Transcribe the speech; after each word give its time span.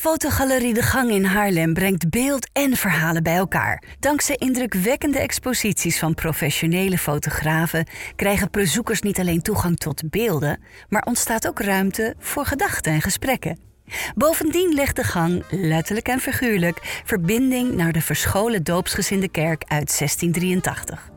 Fotogalerie 0.00 0.74
De 0.74 0.82
Gang 0.82 1.10
in 1.10 1.24
Haarlem 1.24 1.74
brengt 1.74 2.10
beeld 2.10 2.50
en 2.52 2.76
verhalen 2.76 3.22
bij 3.22 3.36
elkaar. 3.36 3.82
Dankzij 3.98 4.36
indrukwekkende 4.36 5.18
exposities 5.18 5.98
van 5.98 6.14
professionele 6.14 6.98
fotografen 6.98 7.86
krijgen 8.16 8.50
bezoekers 8.50 9.00
niet 9.00 9.18
alleen 9.18 9.42
toegang 9.42 9.76
tot 9.76 10.10
beelden, 10.10 10.62
maar 10.88 11.02
ontstaat 11.02 11.48
ook 11.48 11.60
ruimte 11.60 12.14
voor 12.18 12.46
gedachten 12.46 12.92
en 12.92 13.00
gesprekken. 13.00 13.58
Bovendien 14.14 14.74
legt 14.74 14.96
de 14.96 15.04
gang, 15.04 15.44
letterlijk 15.50 16.08
en 16.08 16.20
figuurlijk, 16.20 17.02
verbinding 17.04 17.74
naar 17.74 17.92
de 17.92 18.02
verscholen 18.02 18.62
doopsgezinde 18.62 19.28
kerk 19.28 19.62
uit 19.66 19.98
1683. 19.98 21.10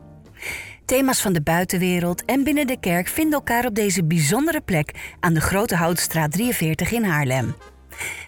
Thema's 0.84 1.20
van 1.20 1.32
de 1.32 1.42
buitenwereld 1.42 2.24
en 2.24 2.44
binnen 2.44 2.66
de 2.66 2.80
kerk 2.80 3.08
vinden 3.08 3.34
elkaar 3.34 3.66
op 3.66 3.74
deze 3.74 4.04
bijzondere 4.04 4.60
plek 4.60 5.16
aan 5.20 5.34
de 5.34 5.40
Grote 5.40 5.76
Houtstraat 5.76 6.32
43 6.32 6.92
in 6.92 7.04
Haarlem. 7.04 7.54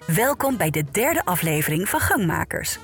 Welkom 0.06 0.56
bij 0.56 0.70
de 0.70 0.84
derde 0.90 1.24
aflevering 1.24 1.88
van 1.88 2.00
Gangmakers. 2.00 2.78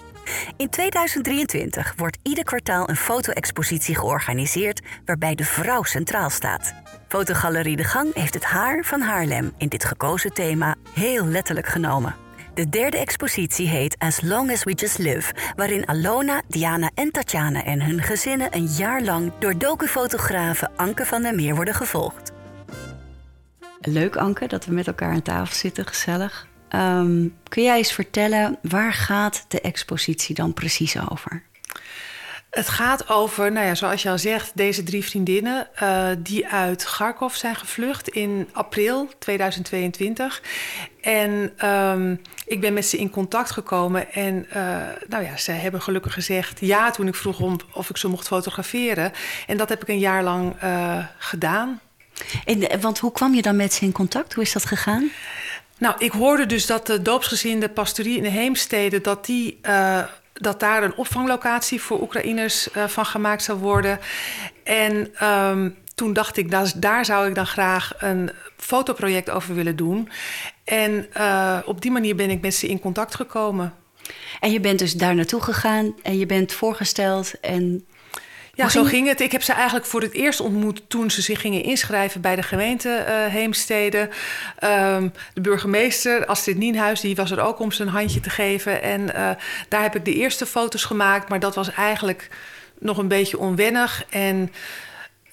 In 0.57 0.69
2023 0.69 1.93
wordt 1.97 2.19
ieder 2.23 2.45
kwartaal 2.45 2.89
een 2.89 2.97
foto-expositie 2.97 3.95
georganiseerd 3.95 4.81
waarbij 5.05 5.35
de 5.35 5.45
vrouw 5.45 5.83
centraal 5.83 6.31
staat. 6.31 6.75
Fotogalerie 7.09 7.77
De 7.77 7.85
Gang 7.85 8.15
heeft 8.15 8.35
het 8.35 8.45
haar 8.45 8.85
van 8.85 9.01
Haarlem 9.01 9.53
in 9.59 9.69
dit 9.69 9.85
gekozen 9.85 10.33
thema 10.33 10.75
heel 10.95 11.27
letterlijk 11.27 11.67
genomen. 11.67 12.15
De 12.55 12.69
derde 12.69 12.99
expositie 12.99 13.69
heet 13.69 13.99
As 13.99 14.21
Long 14.21 14.51
As 14.51 14.65
We 14.65 14.73
Just 14.73 14.99
Live, 14.99 15.35
waarin 15.57 15.89
Alona, 15.89 16.43
Diana 16.49 16.91
en 16.95 17.11
Tatjana 17.11 17.65
en 17.65 17.83
hun 17.83 18.03
gezinnen 18.03 18.57
een 18.57 18.67
jaar 18.67 19.03
lang 19.03 19.33
door 19.39 19.59
docufotografe 19.59 20.71
Anke 20.77 21.07
van 21.07 21.23
der 21.23 21.35
Meer 21.35 21.55
worden 21.55 21.75
gevolgd. 21.75 22.33
Leuk 23.81 24.17
Anke 24.17 24.47
dat 24.47 24.65
we 24.65 24.73
met 24.73 24.87
elkaar 24.87 25.13
aan 25.13 25.23
tafel 25.23 25.55
zitten, 25.55 25.87
gezellig. 25.87 26.47
Ehm, 26.73 27.29
kun 27.49 27.63
jij 27.63 27.77
eens 27.77 27.93
vertellen, 27.93 28.59
waar 28.63 28.93
gaat 28.93 29.45
de 29.49 29.61
expositie 29.61 30.35
dan 30.35 30.55
precies 30.55 31.11
over? 31.11 31.43
Het 32.51 32.69
gaat 32.69 33.09
over, 33.09 33.53
nou 33.53 33.67
ja, 33.67 33.75
zoals 33.75 34.03
je 34.03 34.11
al 34.11 34.19
zegt, 34.19 34.51
deze 34.55 34.83
drie 34.83 35.05
vriendinnen 35.05 35.69
uh, 35.83 36.09
die 36.19 36.47
uit 36.47 36.85
Kharkov 36.85 37.35
zijn 37.35 37.57
gevlucht 37.57 38.09
in 38.09 38.49
april 38.53 39.09
2022. 39.19 40.43
En 41.01 41.53
um, 41.69 42.21
ik 42.47 42.61
ben 42.61 42.73
met 42.73 42.87
ze 42.87 42.99
in 42.99 43.11
contact 43.11 43.51
gekomen 43.51 44.13
en 44.13 44.47
uh, 44.49 44.55
nou 45.09 45.25
ja, 45.25 45.37
ze 45.37 45.53
hebben 45.53 45.83
gelukkig 45.83 46.13
gezegd 46.13 46.61
ja 46.61 46.91
toen 46.91 47.07
ik 47.07 47.15
vroeg 47.15 47.41
om 47.41 47.57
of 47.73 47.91
ik 47.91 47.97
ze 47.97 48.09
mocht 48.09 48.27
fotograferen. 48.27 49.13
En 49.47 49.57
dat 49.57 49.69
heb 49.69 49.83
ik 49.83 49.89
een 49.89 49.99
jaar 49.99 50.23
lang 50.23 50.63
uh, 50.63 51.05
gedaan. 51.19 51.81
En, 52.45 52.81
want 52.81 52.99
hoe 52.99 53.13
kwam 53.13 53.35
je 53.35 53.43
dan 53.43 53.57
met 53.57 53.73
ze 53.73 53.85
in 53.85 53.93
contact? 53.93 54.35
Hoe 54.35 54.43
is 54.43 54.53
dat 54.53 54.65
gegaan? 54.65 55.11
Nou, 55.83 55.95
ik 55.99 56.13
hoorde 56.13 56.47
dus 56.47 56.67
dat 56.67 56.87
de 56.87 57.03
doopsgezinde 57.03 57.69
pastorie 57.69 58.17
in 58.17 58.23
de 58.23 58.29
Heemstede... 58.29 59.01
dat, 59.01 59.27
die, 59.27 59.59
uh, 59.63 60.03
dat 60.33 60.61
daar 60.61 60.83
een 60.83 60.97
opvanglocatie 60.97 61.81
voor 61.81 62.01
Oekraïners 62.01 62.69
uh, 62.77 62.85
van 62.85 63.07
gemaakt 63.07 63.43
zou 63.43 63.59
worden. 63.59 63.99
En 64.65 65.25
um, 65.29 65.77
toen 65.95 66.13
dacht 66.13 66.37
ik, 66.37 66.51
daar, 66.75 67.05
zou 67.05 67.29
ik 67.29 67.35
dan 67.35 67.47
graag 67.47 67.93
een 67.99 68.31
fotoproject 68.57 69.31
over 69.31 69.55
willen 69.55 69.77
doen. 69.77 70.09
En 70.65 71.07
uh, 71.17 71.59
op 71.65 71.81
die 71.81 71.91
manier 71.91 72.17
ben 72.17 72.31
ik 72.31 72.41
met 72.41 72.55
ze 72.55 72.69
in 72.69 72.81
contact 72.81 73.15
gekomen. 73.15 73.75
En 74.41 74.51
je 74.51 74.61
bent 74.61 74.79
dus 74.79 74.93
daar 74.93 75.15
naartoe 75.15 75.43
gegaan 75.43 75.95
en 76.03 76.19
je 76.19 76.27
bent 76.27 76.53
voorgesteld 76.53 77.41
en 77.41 77.87
ja, 78.55 78.69
zo 78.69 78.85
ging 78.85 79.09
het. 79.09 79.21
Ik 79.21 79.33
heb 79.33 79.43
ze 79.43 79.53
eigenlijk 79.53 79.87
voor 79.87 80.01
het 80.01 80.13
eerst 80.13 80.41
ontmoet 80.41 80.83
toen 80.89 81.11
ze 81.11 81.23
zich 81.23 81.41
gingen 81.41 81.63
inschrijven 81.63 82.21
bij 82.21 82.37
de 82.37 82.43
gemeente 82.43 83.05
uh, 83.09 83.33
Heemstede. 83.33 84.09
Um, 84.65 85.13
de 85.35 85.41
burgemeester, 85.41 86.27
Astrid 86.27 86.57
Nienhuis, 86.57 87.01
die 87.01 87.15
was 87.15 87.31
er 87.31 87.41
ook 87.41 87.59
om 87.59 87.73
zijn 87.73 87.89
handje 87.89 88.21
te 88.21 88.31
geven. 88.31 88.83
En 88.83 89.01
uh, 89.01 89.31
daar 89.69 89.83
heb 89.83 89.97
ik 89.97 90.05
de 90.05 90.15
eerste 90.15 90.47
foto's 90.47 90.85
gemaakt, 90.85 91.29
maar 91.29 91.41
dat 91.41 91.55
was 91.55 91.73
eigenlijk 91.73 92.29
nog 92.79 92.99
een 92.99 93.09
beetje 93.09 93.39
onwennig. 93.39 94.05
En 94.11 94.53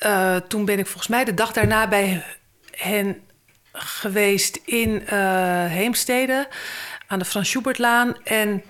uh, 0.06 0.36
toen 0.36 0.66
ben 0.66 0.80
ik 0.80 0.86
volgens 0.86 1.08
mij 1.08 1.24
de 1.24 1.34
dag 1.34 1.52
daarna 1.52 1.88
bij 1.88 2.24
hen 2.72 3.22
geweest 3.74 4.60
in 4.66 5.04
Heemstede 5.68 6.48
aan 7.08 7.20
de 7.20 7.26
Frans 7.26 7.50
Schubertlaan. 7.50 8.18
En 8.24 8.64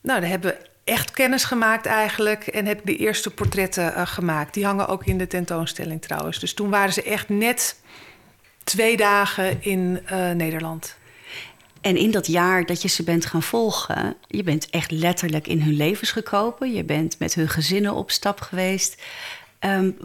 nou, 0.00 0.20
daar 0.20 0.30
hebben 0.30 0.56
echt 0.88 1.10
kennis 1.10 1.44
gemaakt 1.44 1.86
eigenlijk. 1.86 2.46
En 2.46 2.66
heb 2.66 2.78
ik 2.78 2.86
de 2.86 2.96
eerste 2.96 3.30
portretten 3.30 3.92
uh, 3.92 4.06
gemaakt. 4.06 4.54
Die 4.54 4.64
hangen 4.64 4.88
ook 4.88 5.06
in 5.06 5.18
de 5.18 5.26
tentoonstelling 5.26 6.02
trouwens. 6.02 6.38
Dus 6.38 6.54
toen 6.54 6.70
waren 6.70 6.92
ze 6.92 7.02
echt 7.02 7.28
net 7.28 7.80
twee 8.64 8.96
dagen 8.96 9.62
in 9.62 10.00
uh, 10.12 10.30
Nederland. 10.30 10.96
En 11.80 11.96
in 11.96 12.10
dat 12.10 12.26
jaar 12.26 12.66
dat 12.66 12.82
je 12.82 12.88
ze 12.88 13.02
bent 13.02 13.26
gaan 13.26 13.42
volgen, 13.42 14.16
je 14.26 14.42
bent 14.42 14.70
echt 14.70 14.90
letterlijk 14.90 15.46
in 15.46 15.62
hun 15.62 15.76
levens 15.76 16.10
gekomen. 16.10 16.72
Je 16.72 16.84
bent 16.84 17.18
met 17.18 17.34
hun 17.34 17.48
gezinnen 17.48 17.94
op 17.94 18.10
stap 18.10 18.40
geweest. 18.40 19.02
Um, 19.60 19.96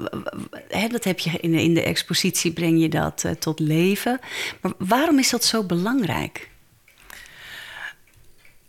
he, 0.68 0.88
dat 0.88 1.04
heb 1.04 1.20
je 1.20 1.40
in, 1.40 1.54
in, 1.54 1.74
de 1.74 1.84
expositie 1.84 2.52
breng 2.52 2.82
je 2.82 2.90
dat 2.90 3.24
uh, 3.26 3.32
tot 3.32 3.60
leven. 3.60 4.20
Maar 4.62 4.72
waarom 4.78 5.20
is 5.20 5.30
dat 5.30 5.44
zo 5.44 5.64
belangrijk? 5.64 6.50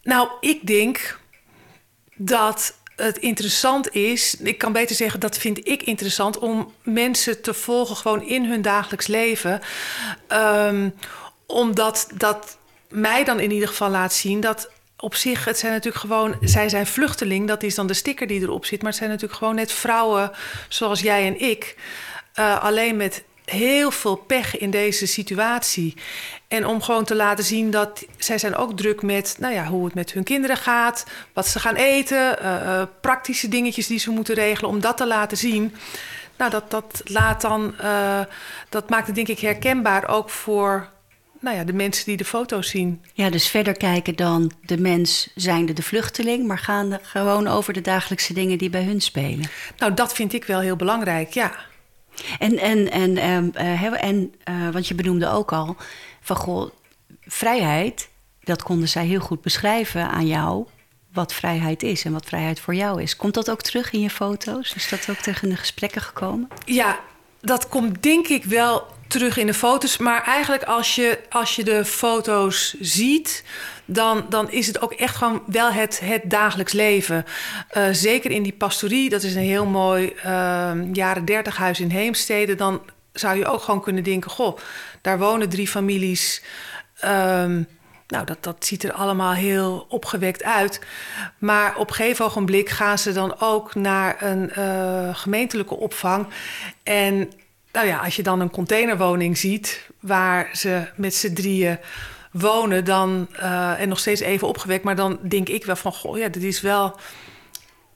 Nou, 0.03 0.29
ik 0.41 0.67
denk 0.67 1.19
dat 2.17 2.75
het 2.97 3.19
interessant 3.19 3.95
is, 3.95 4.37
ik 4.37 4.59
kan 4.59 4.73
beter 4.73 4.97
zeggen 4.97 5.21
dat 5.21 5.39
vind 5.39 5.69
ik 5.69 5.83
interessant 5.83 6.39
om 6.39 6.73
mensen 6.83 7.43
te 7.43 7.55
volgen 7.55 7.97
gewoon 7.97 8.23
in 8.23 8.45
hun 8.45 8.63
dagelijks 8.63 9.07
leven. 9.07 9.61
Um, 10.29 10.95
omdat 11.47 12.09
dat 12.15 12.59
mij 12.89 13.25
dan 13.25 13.41
in 13.41 13.51
ieder 13.51 13.69
geval 13.69 13.91
laat 13.91 14.13
zien 14.13 14.41
dat 14.41 14.71
op 14.97 15.15
zich, 15.15 15.45
het 15.45 15.59
zijn 15.59 15.73
natuurlijk 15.73 16.05
gewoon, 16.05 16.37
zij 16.41 16.69
zijn 16.69 16.87
vluchteling, 16.87 17.49
dat 17.49 17.63
is 17.63 17.75
dan 17.75 17.87
de 17.87 17.95
sticker 17.95 18.27
die 18.27 18.41
erop 18.41 18.65
zit, 18.65 18.79
maar 18.79 18.91
het 18.91 18.99
zijn 18.99 19.11
natuurlijk 19.11 19.39
gewoon 19.39 19.55
net 19.55 19.73
vrouwen 19.73 20.31
zoals 20.69 21.01
jij 21.01 21.27
en 21.27 21.41
ik. 21.41 21.77
Uh, 22.39 22.63
alleen 22.65 22.97
met 22.97 23.25
heel 23.45 23.91
veel 23.91 24.17
pech 24.17 24.59
in 24.59 24.71
deze 24.71 25.07
situatie. 25.07 25.95
En 26.54 26.66
om 26.66 26.82
gewoon 26.82 27.04
te 27.04 27.15
laten 27.15 27.44
zien 27.44 27.70
dat 27.70 28.04
zij 28.19 28.38
zijn 28.38 28.56
ook 28.56 28.76
druk 28.76 29.03
met 29.03 29.37
nou 29.38 29.54
ja, 29.54 29.66
hoe 29.66 29.84
het 29.84 29.94
met 29.94 30.12
hun 30.12 30.22
kinderen 30.22 30.56
gaat, 30.56 31.06
wat 31.32 31.47
ze 31.47 31.59
gaan 31.59 31.75
eten, 31.75 32.37
uh, 32.42 32.54
uh, 32.65 32.82
praktische 33.00 33.48
dingetjes 33.48 33.87
die 33.87 33.98
ze 33.98 34.10
moeten 34.10 34.34
regelen, 34.34 34.70
om 34.70 34.81
dat 34.81 34.97
te 34.97 35.06
laten 35.06 35.37
zien. 35.37 35.75
Nou, 36.37 36.50
dat, 36.50 36.70
dat 36.70 37.03
laat 37.04 37.41
dan, 37.41 37.75
uh, 37.82 38.20
dat 38.69 38.91
maakt 38.91 39.06
het 39.06 39.15
denk 39.15 39.28
ik 39.28 39.38
herkenbaar 39.38 40.09
ook 40.09 40.31
voor 40.31 40.88
nou 41.41 41.56
ja, 41.56 41.65
de 41.65 41.72
mensen 41.72 42.04
die 42.04 42.16
de 42.16 42.25
foto's 42.25 42.69
zien. 42.69 43.03
Ja, 43.12 43.31
dus 43.31 43.48
verder 43.48 43.76
kijken 43.76 44.16
dan 44.16 44.53
de 44.62 44.78
mens 44.78 45.31
zijnde 45.34 45.72
de 45.72 45.82
vluchteling, 45.82 46.47
maar 46.47 46.59
gaan 46.59 46.98
gewoon 47.03 47.47
over 47.47 47.72
de 47.72 47.81
dagelijkse 47.81 48.32
dingen 48.32 48.59
die 48.59 48.71
bij 48.71 48.84
hun 48.84 49.00
spelen. 49.00 49.50
Nou, 49.76 49.94
dat 49.94 50.12
vind 50.12 50.32
ik 50.32 50.44
wel 50.44 50.60
heel 50.60 50.76
belangrijk, 50.76 51.32
ja. 51.32 51.53
En, 52.38 52.59
en, 52.59 52.91
en, 52.91 53.16
uh, 53.56 54.04
en 54.04 54.32
want 54.72 54.88
je 54.88 54.94
benoemde 54.94 55.28
ook 55.28 55.53
al 55.53 55.76
van 56.25 56.37
goh, 56.37 56.71
vrijheid, 57.21 58.09
dat 58.41 58.62
konden 58.62 58.89
zij 58.89 59.07
heel 59.07 59.21
goed 59.21 59.43
beschrijven 59.43 60.09
aan 60.09 60.27
jou. 60.27 60.67
Wat 61.12 61.33
vrijheid 61.33 61.83
is 61.83 62.05
en 62.05 62.12
wat 62.12 62.27
vrijheid 62.27 62.61
voor 62.61 62.75
jou 62.75 63.03
is. 63.03 63.17
Komt 63.17 63.35
dat 63.35 63.51
ook 63.51 63.62
terug 63.62 63.93
in 63.93 64.01
je 64.01 64.11
foto's? 64.11 64.75
Is 64.75 64.89
dat 64.89 65.11
ook 65.11 65.17
terug 65.17 65.43
in 65.43 65.49
de 65.49 65.57
gesprekken 65.57 66.03
gekomen? 66.03 66.49
Ja, 66.65 66.99
dat 67.41 67.69
komt 67.69 68.03
denk 68.03 68.29
ik 68.29 68.45
wel 68.45 68.87
terug 69.09 69.37
in 69.37 69.47
de 69.47 69.55
foto's. 69.55 69.97
Maar 69.97 70.23
eigenlijk 70.23 70.63
als 70.63 70.95
je, 70.95 71.19
als 71.31 71.57
je 71.57 71.65
de 71.65 71.84
foto's 71.84 72.75
ziet, 72.81 73.45
dan, 73.84 74.27
dan 74.29 74.51
is 74.51 74.67
het 74.67 74.81
ook 74.81 74.93
echt 74.93 75.17
gewoon 75.17 75.43
wel 75.47 75.73
het, 75.73 76.01
het 76.05 76.31
dagelijks 76.31 76.73
leven. 76.73 77.25
Uh, 77.77 77.87
zeker 77.93 78.31
in 78.31 78.43
die 78.43 78.53
pastorie, 78.53 79.09
dat 79.09 79.23
is 79.23 79.34
een 79.34 79.43
heel 79.43 79.67
mooi 79.67 80.13
uh, 80.17 80.73
jaren 80.93 81.25
dertig 81.25 81.57
huis 81.57 81.81
in 81.81 81.91
Heemstede. 81.91 82.54
Dan 82.54 82.83
zou 83.15 83.39
je 83.39 83.47
ook 83.47 83.63
gewoon 83.63 83.83
kunnen 83.83 84.05
denken: 84.05 84.31
goh, 84.31 84.59
daar 85.01 85.19
wonen 85.19 85.49
drie 85.49 85.69
families. 85.69 86.43
Um, 87.05 87.66
nou, 88.07 88.27
dat, 88.27 88.43
dat 88.43 88.65
ziet 88.65 88.84
er 88.84 88.93
allemaal 88.93 89.33
heel 89.33 89.87
opgewekt 89.89 90.43
uit. 90.43 90.81
Maar 91.39 91.77
op 91.77 91.89
een 91.89 91.95
gegeven 91.95 92.25
ogenblik 92.25 92.69
gaan 92.69 92.99
ze 92.99 93.13
dan 93.13 93.41
ook 93.41 93.75
naar 93.75 94.22
een 94.22 94.53
uh, 94.59 95.15
gemeentelijke 95.15 95.75
opvang. 95.75 96.27
En 96.83 97.31
nou 97.72 97.87
ja, 97.87 97.99
als 97.99 98.16
je 98.16 98.22
dan 98.22 98.41
een 98.41 98.51
containerwoning 98.51 99.39
ziet 99.39 99.89
waar 100.01 100.49
ze 100.53 100.89
met 100.97 101.15
z'n 101.15 101.33
drieën 101.33 101.78
wonen, 102.31 102.84
dan 102.84 103.28
uh, 103.33 103.81
en 103.81 103.89
nog 103.89 103.99
steeds 103.99 104.21
even 104.21 104.49
opgewekt, 104.49 104.84
maar 104.84 104.97
dan 104.97 105.19
denk 105.28 105.49
ik 105.49 105.65
wel 105.65 105.77
van 105.77 105.93
goh, 105.93 106.19
ja, 106.19 106.28
dit 106.28 106.43
is 106.43 106.60
wel 106.60 106.99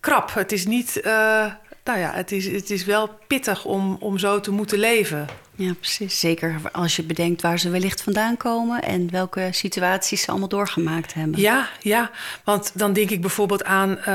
krap. 0.01 0.35
Het 0.35 0.53
is 0.53 0.67
niet, 0.67 1.01
uh, 1.05 1.53
nou 1.89 2.01
ja, 2.01 2.13
het 2.15 2.33
is, 2.33 2.47
het 2.47 2.71
is 2.71 2.85
wel 2.85 3.11
pittig 3.27 3.65
om, 3.65 3.97
om 4.01 4.19
zo 4.19 4.41
te 4.41 4.51
moeten 4.51 4.79
leven. 4.79 5.27
Ja, 5.55 5.73
precies. 5.75 6.21
Zeker 6.21 6.61
als 6.73 6.97
je 6.97 7.03
bedenkt 7.03 7.43
waar 7.43 7.59
ze 7.59 7.71
wellicht 7.71 8.03
vandaan 8.03 8.37
komen 8.37 8.83
en 8.83 9.11
welke 9.11 9.49
situaties 9.51 10.23
ze 10.23 10.31
allemaal 10.31 10.49
doorgemaakt 10.49 11.15
hebben. 11.15 11.41
Ja, 11.41 11.69
ja. 11.81 12.11
Want 12.45 12.71
dan 12.75 12.93
denk 12.93 13.11
ik 13.11 13.21
bijvoorbeeld 13.21 13.65
aan, 13.65 13.91
uh, 13.91 14.07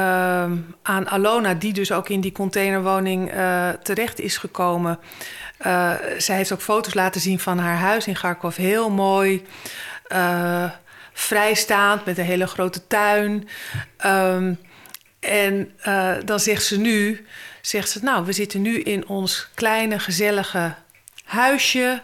aan 0.81 1.10
Alona, 1.10 1.54
die 1.54 1.74
dus 1.74 1.92
ook 1.92 2.10
in 2.10 2.22
die 2.22 2.31
containerwoning 2.31 3.34
uh, 3.34 3.70
terecht 3.70 4.20
is 4.20 4.38
gekomen. 4.38 5.00
Uh, 5.66 5.94
zij 6.18 6.36
heeft 6.36 6.54
ook 6.54 6.62
foto's 6.62 6.94
laten 6.94 7.22
zien 7.22 7.40
van 7.40 7.58
haar 7.58 7.78
huis 7.78 8.08
in 8.08 8.14
Kharkov. 8.14 8.56
Heel 8.56 8.90
mooi. 8.90 9.46
Uh, 10.12 10.72
vrijstaand 11.14 12.06
met 12.06 12.18
een 12.18 12.25
hele 12.25 12.48
grote 12.48 12.88
tuin. 12.88 13.48
Ehm, 13.98 14.54
en 15.24 15.72
uh, 15.88 16.16
dan 16.25 16.40
zegt 16.40 16.64
ze 16.64 16.80
nu, 16.80 17.25
zegt 17.62 17.90
ze, 17.90 18.00
nou, 18.02 18.25
we 18.25 18.31
zitten 18.31 18.62
nu 18.62 18.80
in 18.80 19.08
ons 19.08 19.50
kleine 19.54 20.00
gezellige 20.00 20.75
huisje. 21.24 22.02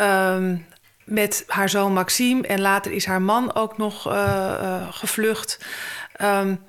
Um, 0.00 0.66
met 1.04 1.44
haar 1.46 1.68
zoon 1.68 1.92
Maxime. 1.92 2.46
En 2.46 2.60
later 2.60 2.92
is 2.92 3.06
haar 3.06 3.22
man 3.22 3.54
ook 3.54 3.78
nog 3.78 4.08
uh, 4.08 4.14
uh, 4.62 4.86
gevlucht. 4.90 5.64
Um, 6.22 6.60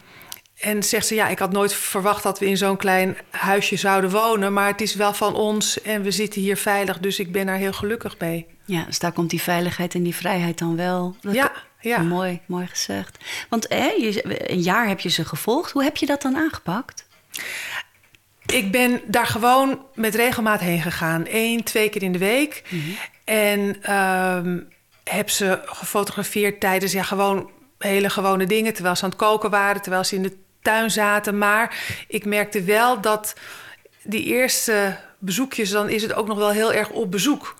en 0.60 0.84
zegt 0.84 1.08
ze, 1.08 1.16
ja, 1.16 1.28
ik 1.28 1.40
had 1.40 1.52
nooit 1.52 1.74
verwacht 1.74 2.24
dat 2.24 2.40
we 2.40 2.46
in 2.46 2.58
zo'n 2.58 2.78
klein 2.78 3.18
huisje 3.30 3.76
zouden 3.76 4.10
wonen. 4.10 4.54
Maar 4.54 4.68
het 4.68 4.82
is 4.82 4.96
wel 4.96 5.14
van 5.14 5.36
ons 5.36 5.82
en 5.82 6.02
we 6.02 6.12
zitten 6.12 6.42
hier 6.42 6.58
veilig. 6.58 7.00
Dus 7.00 7.20
ik 7.20 7.32
ben 7.32 7.46
daar 7.46 7.56
heel 7.56 7.74
gelukkig 7.74 8.16
mee. 8.20 8.48
Ja, 8.66 8.84
dus 8.84 9.00
daar 9.00 9.12
komt 9.12 9.30
die 9.30 9.42
veiligheid 9.42 9.94
en 9.94 10.04
die 10.04 10.16
vrijheid 10.16 10.58
dan 10.58 10.76
wel. 10.76 11.16
Dat 11.22 11.34
ja, 11.34 11.52
ja. 11.84 12.02
Mooi, 12.02 12.40
mooi 12.46 12.68
gezegd. 12.68 13.18
Want 13.50 13.66
hè, 13.70 13.88
je, 13.88 14.52
een 14.52 14.62
jaar 14.62 14.88
heb 14.88 15.00
je 15.00 15.10
ze 15.10 15.26
gevolgd. 15.26 15.72
Hoe 15.72 15.84
heb 15.84 15.98
je 15.98 16.06
dat 16.06 16.22
dan 16.22 16.36
aangepakt? 16.36 17.06
Ik 18.46 18.72
ben 18.72 19.02
daar 19.06 19.28
gewoon 19.28 19.86
met 19.96 20.16
regelmaat 20.16 20.60
heen 20.60 20.82
gegaan. 20.82 21.26
Eén, 21.30 21.64
twee 21.64 21.90
keer 21.90 22.04
in 22.04 22.12
de 22.12 22.18
week. 22.18 22.64
Mm 22.70 22.82
-hmm. 22.82 22.96
En 23.24 23.94
um, 23.96 24.68
heb 25.04 25.30
ze 25.30 25.62
gefotografeerd 25.66 26.60
tijdens 26.60 26.92
ja, 26.92 27.04
gewoon 27.04 27.50
hele 27.78 28.10
gewone 28.10 28.46
dingen. 28.46 28.74
Terwijl 28.74 28.96
ze 28.96 29.04
aan 29.04 29.10
het 29.10 29.20
koken 29.20 29.50
waren, 29.50 29.82
terwijl 29.82 30.04
ze 30.04 30.16
in 30.16 30.24
de 30.24 30.38
tuin 30.62 30.92
zaten. 30.92 31.38
Maar 31.38 31.78
ik 32.08 32.26
merkte 32.26 32.64
wel 32.64 33.02
dat 33.02 33.36
die 34.04 34.24
eerste 34.24 34.98
bezoekjes, 35.20 35.70
dan 35.70 35.90
is 35.90 36.02
het 36.02 36.14
ook 36.14 36.28
nog 36.28 36.38
wel 36.38 36.52
heel 36.52 36.74
erg 36.74 36.90
op 36.90 37.12
bezoek. 37.12 37.56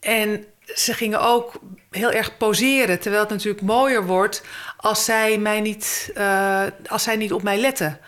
En 0.00 0.44
ze 0.74 0.94
gingen 0.94 1.20
ook 1.20 1.60
heel 1.90 2.10
erg 2.10 2.36
poseren. 2.36 3.00
Terwijl 3.00 3.22
het 3.22 3.32
natuurlijk 3.32 3.62
mooier 3.62 4.06
wordt 4.06 4.42
als 4.76 5.04
zij, 5.04 5.38
mij 5.38 5.60
niet, 5.60 6.10
uh, 6.16 6.62
als 6.88 7.02
zij 7.02 7.16
niet 7.16 7.32
op 7.32 7.42
mij 7.42 7.58
letten. 7.58 7.98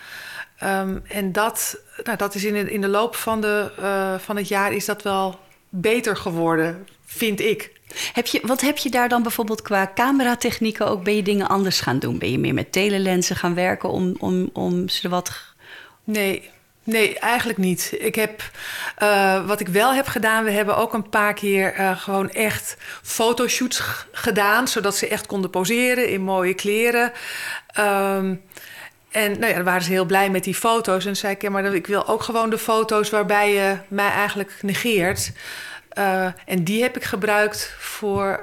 Um, 0.65 1.03
en 1.09 1.33
dat, 1.33 1.79
nou, 2.03 2.17
dat 2.17 2.35
is 2.35 2.45
in 2.45 2.53
de, 2.53 2.73
in 2.73 2.81
de 2.81 2.89
loop 2.89 3.17
van, 3.17 3.41
de, 3.41 3.73
uh, 3.81 4.19
van 4.19 4.37
het 4.37 4.49
jaar 4.49 4.73
is 4.73 4.85
dat 4.85 5.03
wel 5.03 5.41
beter 5.69 6.17
geworden, 6.17 6.87
vind 7.07 7.41
ik. 7.41 7.77
Heb 8.13 8.27
je, 8.27 8.41
wat 8.43 8.61
heb 8.61 8.79
je 8.79 8.91
daar 8.91 9.09
dan 9.09 9.23
bijvoorbeeld 9.23 9.63
qua 9.63 9.91
cameratechnieken 9.95 10.87
ook? 10.87 11.05
Ben 11.05 11.17
je 11.17 11.23
dingen 11.23 11.49
anders 11.49 11.81
gaan 11.81 11.99
doen? 11.99 12.19
Ben 12.19 12.31
je 12.31 12.39
meer 12.39 12.55
met 12.55 12.73
telelensen 12.73 13.37
gaan 13.37 13.55
werken 13.55 13.91
om, 13.91 14.15
om, 14.19 14.51
om 14.53 14.89
ze 14.89 15.09
wat... 15.09 15.33
Nee, 16.05 16.51
Nee, 16.89 17.19
eigenlijk 17.19 17.59
niet. 17.59 17.95
Ik 17.99 18.15
heb, 18.15 18.51
uh, 19.03 19.47
wat 19.47 19.61
ik 19.61 19.69
wel 19.69 19.95
heb 19.95 20.07
gedaan, 20.07 20.45
we 20.45 20.51
hebben 20.51 20.77
ook 20.77 20.95
een 20.95 21.09
paar 21.09 21.35
keer 21.35 21.79
uh, 21.79 22.01
gewoon 22.01 22.31
echt 22.31 22.77
fotoshoots 23.03 23.83
gedaan, 24.13 24.69
zodat 24.69 24.97
ze 24.97 25.09
echt 25.09 25.27
konden 25.27 25.51
poseren 25.51 26.09
in 26.09 26.21
mooie 26.21 26.55
kleren. 26.55 27.13
Um, 27.79 28.43
en 29.11 29.39
nou 29.39 29.47
ja, 29.47 29.55
dan 29.55 29.65
waren 29.65 29.83
ze 29.83 29.91
heel 29.91 30.05
blij 30.05 30.31
met 30.31 30.45
die 30.45 30.55
foto's. 30.55 31.05
En 31.05 31.17
zei 31.17 31.35
ik, 31.35 31.43
ja, 31.43 31.51
maar 31.51 31.75
ik 31.75 31.87
wil 31.87 32.07
ook 32.07 32.23
gewoon 32.23 32.51
de 32.51 32.59
foto's 32.59 33.11
waarbij 33.11 33.53
je 33.53 33.77
mij 33.89 34.11
eigenlijk 34.11 34.59
negeert. 34.63 35.33
Uh, 35.99 36.25
en 36.47 36.65
die 36.65 36.83
heb 36.83 36.97
ik 36.97 37.05
gebruikt 37.05 37.75
voor, 37.79 38.41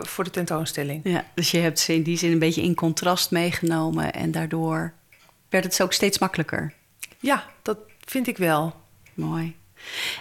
voor 0.00 0.24
de 0.24 0.30
tentoonstelling. 0.30 1.00
Ja, 1.04 1.24
dus 1.34 1.50
je 1.50 1.58
hebt 1.58 1.78
ze 1.78 1.94
in 1.94 2.02
die 2.02 2.18
zin 2.18 2.32
een 2.32 2.38
beetje 2.38 2.62
in 2.62 2.74
contrast 2.74 3.30
meegenomen. 3.30 4.12
En 4.12 4.30
daardoor 4.30 4.92
werd 5.48 5.64
het 5.64 5.82
ook 5.82 5.92
steeds 5.92 6.18
makkelijker. 6.18 6.72
Ja, 7.24 7.44
dat 7.62 7.78
vind 8.04 8.26
ik 8.26 8.36
wel. 8.36 8.74
Mooi. 9.14 9.56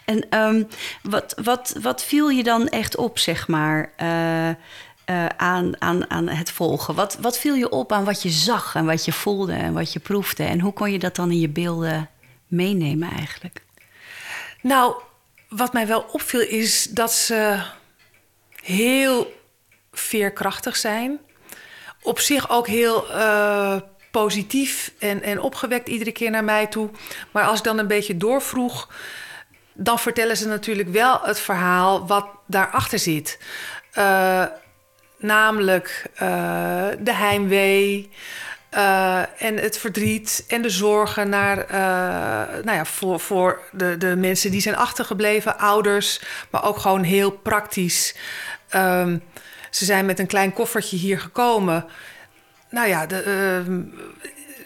En 0.05 0.39
um, 0.39 0.67
wat, 1.01 1.33
wat, 1.43 1.75
wat 1.81 2.03
viel 2.03 2.29
je 2.29 2.43
dan 2.43 2.67
echt 2.67 2.95
op, 2.95 3.19
zeg 3.19 3.47
maar? 3.47 3.93
Uh, 4.01 4.49
uh, 4.49 5.25
aan, 5.37 5.81
aan, 5.81 6.09
aan 6.09 6.27
het 6.27 6.51
volgen? 6.51 6.95
Wat, 6.95 7.17
wat 7.21 7.37
viel 7.37 7.55
je 7.55 7.69
op 7.69 7.91
aan 7.91 8.03
wat 8.03 8.21
je 8.21 8.29
zag 8.29 8.75
en 8.75 8.85
wat 8.85 9.05
je 9.05 9.11
voelde 9.11 9.53
en 9.53 9.73
wat 9.73 9.93
je 9.93 9.99
proefde? 9.99 10.43
En 10.43 10.59
hoe 10.59 10.73
kon 10.73 10.91
je 10.91 10.99
dat 10.99 11.15
dan 11.15 11.31
in 11.31 11.39
je 11.39 11.49
beelden 11.49 12.09
meenemen 12.47 13.11
eigenlijk? 13.11 13.61
Nou, 14.61 14.95
wat 15.49 15.73
mij 15.73 15.87
wel 15.87 16.05
opviel 16.11 16.41
is 16.41 16.83
dat 16.83 17.11
ze 17.11 17.63
heel 18.61 19.41
veerkrachtig 19.91 20.75
zijn. 20.75 21.19
Op 22.01 22.19
zich 22.19 22.49
ook 22.49 22.67
heel 22.67 23.09
uh, 23.09 23.79
positief 24.13 24.93
en, 24.99 25.23
en 25.23 25.39
opgewekt 25.39 25.87
iedere 25.87 26.11
keer 26.11 26.31
naar 26.31 26.43
mij 26.43 26.67
toe. 26.67 26.89
Maar 27.31 27.43
als 27.43 27.57
ik 27.57 27.63
dan 27.63 27.77
een 27.77 27.87
beetje 27.87 28.17
doorvroeg, 28.17 28.89
dan 29.73 29.99
vertellen 29.99 30.37
ze 30.37 30.47
natuurlijk 30.47 30.89
wel 30.89 31.19
het 31.21 31.39
verhaal 31.39 32.07
wat 32.07 32.25
daarachter 32.47 32.99
zit. 32.99 33.39
Uh, 33.97 34.45
namelijk 35.17 36.05
uh, 36.13 36.19
de 36.99 37.13
heimwee. 37.13 38.09
Uh, 38.73 39.41
en 39.41 39.57
het 39.57 39.77
verdriet 39.77 40.45
en 40.47 40.61
de 40.61 40.69
zorgen 40.69 41.29
naar, 41.29 41.65
nou 42.63 42.77
ja, 42.77 42.85
voor, 42.85 43.19
voor 43.19 43.61
de, 43.71 43.97
de 43.97 44.15
mensen 44.15 44.51
die 44.51 44.61
zijn 44.61 44.75
achtergebleven, 44.75 45.57
ouders, 45.57 46.21
maar 46.49 46.63
ook 46.63 46.77
gewoon 46.77 47.03
heel 47.03 47.31
praktisch. 47.31 48.15
Um, 48.75 49.23
ze 49.69 49.85
zijn 49.85 50.05
met 50.05 50.19
een 50.19 50.27
klein 50.27 50.53
koffertje 50.53 50.97
hier 50.97 51.19
gekomen. 51.19 51.85
Nou 52.73 52.87
ja, 52.87 53.05
de, 53.05 53.23
uh, 53.67 53.75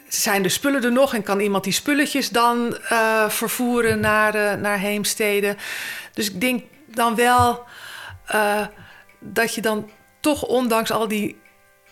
zijn 0.07 0.43
de 0.43 0.49
spullen 0.49 0.83
er 0.83 0.91
nog 0.91 1.13
en 1.13 1.23
kan 1.23 1.39
iemand 1.39 1.63
die 1.63 1.73
spulletjes 1.73 2.29
dan 2.29 2.77
vervoeren 3.27 3.99
naar, 3.99 4.59
naar 4.59 4.79
heemsteden? 4.79 5.57
Dus 6.13 6.31
ik 6.31 6.41
denk 6.41 6.63
dan 6.85 7.15
wel 7.15 7.65
dat 9.19 9.55
je 9.55 9.61
dan 9.61 9.89
toch 10.19 10.43
ondanks 10.43 10.91
al 10.91 11.07
die 11.07 11.39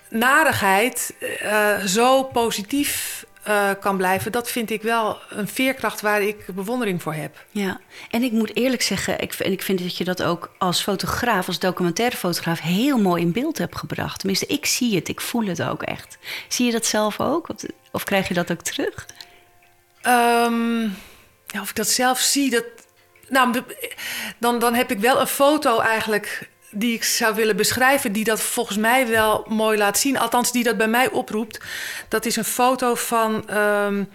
narigheid 0.09 1.15
uh, 1.43 1.79
zo 1.79 2.23
positief 2.23 3.25
uh, 3.47 3.69
kan 3.79 3.97
blijven, 3.97 4.31
dat 4.31 4.51
vind 4.51 4.69
ik 4.69 4.81
wel 4.81 5.19
een 5.29 5.47
veerkracht 5.47 6.01
waar 6.01 6.21
ik 6.21 6.45
bewondering 6.55 7.01
voor 7.01 7.13
heb. 7.13 7.45
Ja, 7.49 7.79
en 8.09 8.23
ik 8.23 8.31
moet 8.31 8.55
eerlijk 8.55 8.81
zeggen, 8.81 9.19
ik, 9.19 9.33
en 9.33 9.51
ik 9.51 9.61
vind 9.61 9.79
dat 9.79 9.97
je 9.97 10.03
dat 10.03 10.23
ook 10.23 10.51
als 10.57 10.81
fotograaf, 10.81 11.47
als 11.47 11.59
documentaire 11.59 12.17
fotograaf, 12.17 12.59
heel 12.59 12.97
mooi 12.97 13.21
in 13.21 13.31
beeld 13.31 13.57
hebt 13.57 13.77
gebracht. 13.77 14.19
Tenminste, 14.19 14.45
ik 14.45 14.65
zie 14.65 14.95
het, 14.95 15.07
ik 15.07 15.21
voel 15.21 15.45
het 15.45 15.63
ook 15.63 15.83
echt. 15.83 16.17
Zie 16.47 16.65
je 16.65 16.71
dat 16.71 16.85
zelf 16.85 17.19
ook? 17.19 17.47
Of, 17.91 18.03
krijg 18.03 18.27
je 18.27 18.33
dat 18.33 18.51
ook 18.51 18.61
terug? 18.61 19.05
Um, 20.07 20.81
ja, 21.47 21.61
of 21.61 21.69
ik 21.69 21.75
dat 21.75 21.87
zelf 21.87 22.19
zie, 22.19 22.49
dat. 22.49 22.65
Nou, 23.29 23.61
dan, 24.37 24.59
dan 24.59 24.73
heb 24.73 24.91
ik 24.91 24.99
wel 24.99 25.19
een 25.19 25.27
foto 25.27 25.79
eigenlijk 25.79 26.49
die 26.75 26.93
ik 26.93 27.03
zou 27.03 27.35
willen 27.35 27.55
beschrijven, 27.55 28.11
die 28.11 28.23
dat 28.23 28.41
volgens 28.41 28.77
mij 28.77 29.07
wel 29.07 29.45
mooi 29.47 29.77
laat 29.77 29.97
zien. 29.97 30.17
Althans, 30.17 30.51
die 30.51 30.63
dat 30.63 30.77
bij 30.77 30.87
mij 30.87 31.09
oproept. 31.09 31.59
Dat 32.09 32.25
is 32.25 32.35
een 32.35 32.45
foto 32.45 32.95
van 32.95 33.57
um, 33.57 34.09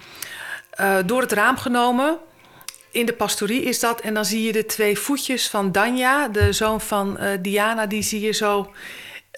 uh, 0.81 0.97
door 1.07 1.21
het 1.21 1.33
raam 1.33 1.57
genomen. 1.57 2.19
In 2.91 3.07
de 3.07 3.13
pastorie 3.13 3.63
is 3.63 3.81
dat. 3.81 4.01
En 4.01 4.15
dan 4.15 4.25
zie 4.25 4.43
je 4.43 4.53
de 4.53 4.67
twee 4.67 4.99
voetjes 4.99 5.49
van 5.49 5.73
Danja, 5.73 6.29
de 6.29 6.53
zoon 6.53 6.81
van 6.81 7.17
uh, 7.21 7.29
Diana, 7.41 7.87
die 7.87 8.03
zie 8.03 8.21
je 8.21 8.33
zo 8.33 8.73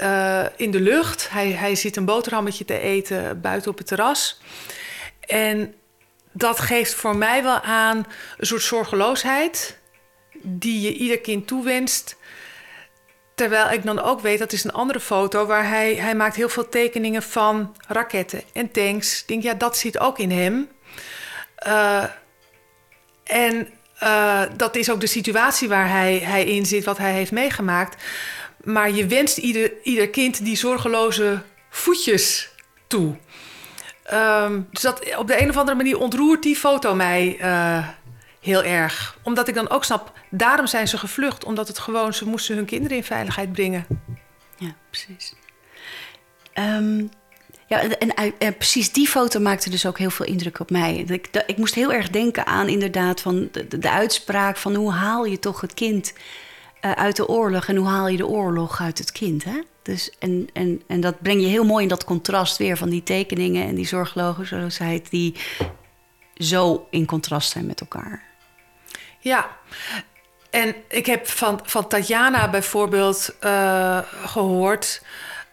uh, 0.03 0.45
in 0.57 0.71
de 0.71 0.81
lucht. 0.81 1.31
Hij, 1.31 1.51
hij 1.51 1.75
zit 1.75 1.97
een 1.97 2.05
boterhammetje 2.05 2.65
te 2.65 2.79
eten 2.79 3.41
buiten 3.41 3.71
op 3.71 3.79
het 3.79 3.87
terras. 3.87 4.41
En 5.21 5.75
dat 6.33 6.61
geeft 6.61 6.95
voor 6.95 7.17
mij 7.17 7.43
wel 7.43 7.61
aan 7.61 8.07
een 8.39 8.47
soort 8.47 8.63
zorgeloosheid 8.63 9.79
die 10.43 10.81
je 10.81 10.93
ieder 10.93 11.21
kind 11.21 11.47
toewenst. 11.47 12.17
Terwijl 13.35 13.71
ik 13.71 13.85
dan 13.85 14.01
ook 14.01 14.21
weet, 14.21 14.39
dat 14.39 14.53
is 14.53 14.65
een 14.65 14.73
andere 14.73 15.01
foto 15.01 15.47
waar 15.47 15.69
hij, 15.69 15.95
hij 15.95 16.15
maakt 16.15 16.37
heel 16.37 16.49
veel 16.49 16.69
tekeningen 16.69 17.23
van 17.23 17.77
raketten 17.89 18.43
en 18.53 18.71
tanks. 18.71 19.21
Ik 19.21 19.29
denk, 19.29 19.43
ja, 19.43 19.55
dat 19.55 19.77
zit 19.77 19.99
ook 19.99 20.19
in 20.19 20.31
hem. 20.31 20.69
Uh, 21.67 22.05
en 23.25 23.69
uh, 24.03 24.43
dat 24.57 24.77
is 24.77 24.91
ook 24.91 25.01
de 25.01 25.07
situatie 25.07 25.69
waar 25.69 25.89
hij, 25.91 26.19
hij 26.19 26.45
in 26.45 26.67
zit, 26.67 26.85
wat 26.85 26.99
hij 26.99 27.13
heeft 27.13 27.33
meegemaakt. 27.33 28.03
Maar 28.65 28.91
je 28.91 29.07
wenst 29.07 29.39
ieder, 29.39 29.73
ieder 29.83 30.09
kind 30.09 30.45
die 30.45 30.57
zorgeloze 30.57 31.43
voetjes 31.71 32.51
toe. 32.87 33.17
Um, 34.13 34.69
dus 34.71 34.83
dat 34.83 35.17
op 35.17 35.27
de 35.27 35.41
een 35.43 35.49
of 35.49 35.57
andere 35.57 35.77
manier 35.77 35.99
ontroert 35.99 36.43
die 36.43 36.57
foto 36.57 36.95
mij 36.95 37.39
uh, 37.41 37.89
heel 38.43 38.63
erg. 38.63 39.19
Omdat 39.23 39.49
ik 39.49 39.55
dan 39.55 39.71
ook 39.71 39.85
snap, 39.85 40.13
daarom 40.31 40.67
zijn 40.67 40.89
ze 40.89 40.99
gevlucht. 40.99 41.45
Omdat 41.45 41.69
het 41.69 41.79
gewoon, 41.79 42.15
ze 42.15 42.29
moesten 42.29 42.57
hun 42.57 42.65
kinderen 42.65 42.97
in 42.97 43.05
veiligheid 43.05 43.53
brengen. 43.53 43.87
Ja, 44.57 44.75
precies. 44.91 45.35
Um, 46.55 47.11
ja, 47.67 47.83
en, 48.39 48.57
precies 48.57 48.93
die 48.93 49.09
foto 49.09 49.41
maakte 49.41 49.71
dus 49.71 49.87
ook 49.87 49.99
heel 49.99 50.11
veel 50.11 50.27
indruk 50.27 50.61
op 50.61 50.71
mij. 50.71 50.95
Ik, 50.97 51.43
ik 51.47 51.57
moest 51.57 51.75
heel 51.75 51.93
erg 51.93 52.11
denken 52.11 52.47
aan 52.47 52.69
inderdaad 52.69 53.21
van 53.21 53.49
de, 53.69 53.91
uitspraak 53.91 54.57
van 54.57 54.75
hoe 54.75 54.93
haal 54.93 55.25
je 55.25 55.39
toch 55.39 55.61
het 55.61 55.75
kind 55.75 56.13
uh, 56.85 56.93
uit 56.93 57.17
de 57.17 57.29
oorlog 57.29 57.69
en 57.69 57.77
hoe 57.77 57.89
haal 57.89 58.09
je 58.09 58.17
de 58.17 58.27
oorlog 58.27 58.81
uit 58.81 58.99
het 58.99 59.13
kind. 59.13 59.45
Hè? 59.45 59.61
Dus, 59.83 60.11
en, 60.19 60.49
en, 60.53 60.83
en 60.87 61.01
dat 61.01 61.21
breng 61.23 61.41
je 61.41 61.47
heel 61.47 61.65
mooi 61.65 61.83
in 61.83 61.89
dat 61.89 62.05
contrast 62.05 62.57
weer 62.57 62.77
van 62.77 62.89
die 62.89 63.03
tekeningen 63.03 63.67
en 63.67 63.75
die 63.75 63.87
zorgeloosheid 63.87 65.11
die 65.11 65.35
zo 66.35 66.87
in 66.91 67.07
contrast 67.07 67.51
zijn 67.51 67.67
met 67.67 67.81
elkaar. 67.81 68.32
Ja, 69.23 69.49
en 70.51 70.75
ik 70.89 71.07
heb 71.07 71.29
van, 71.29 71.61
van 71.65 71.89
Tatjana 71.89 72.51
bijvoorbeeld 72.51 73.35
uh, 73.45 73.99
gehoord 74.25 75.03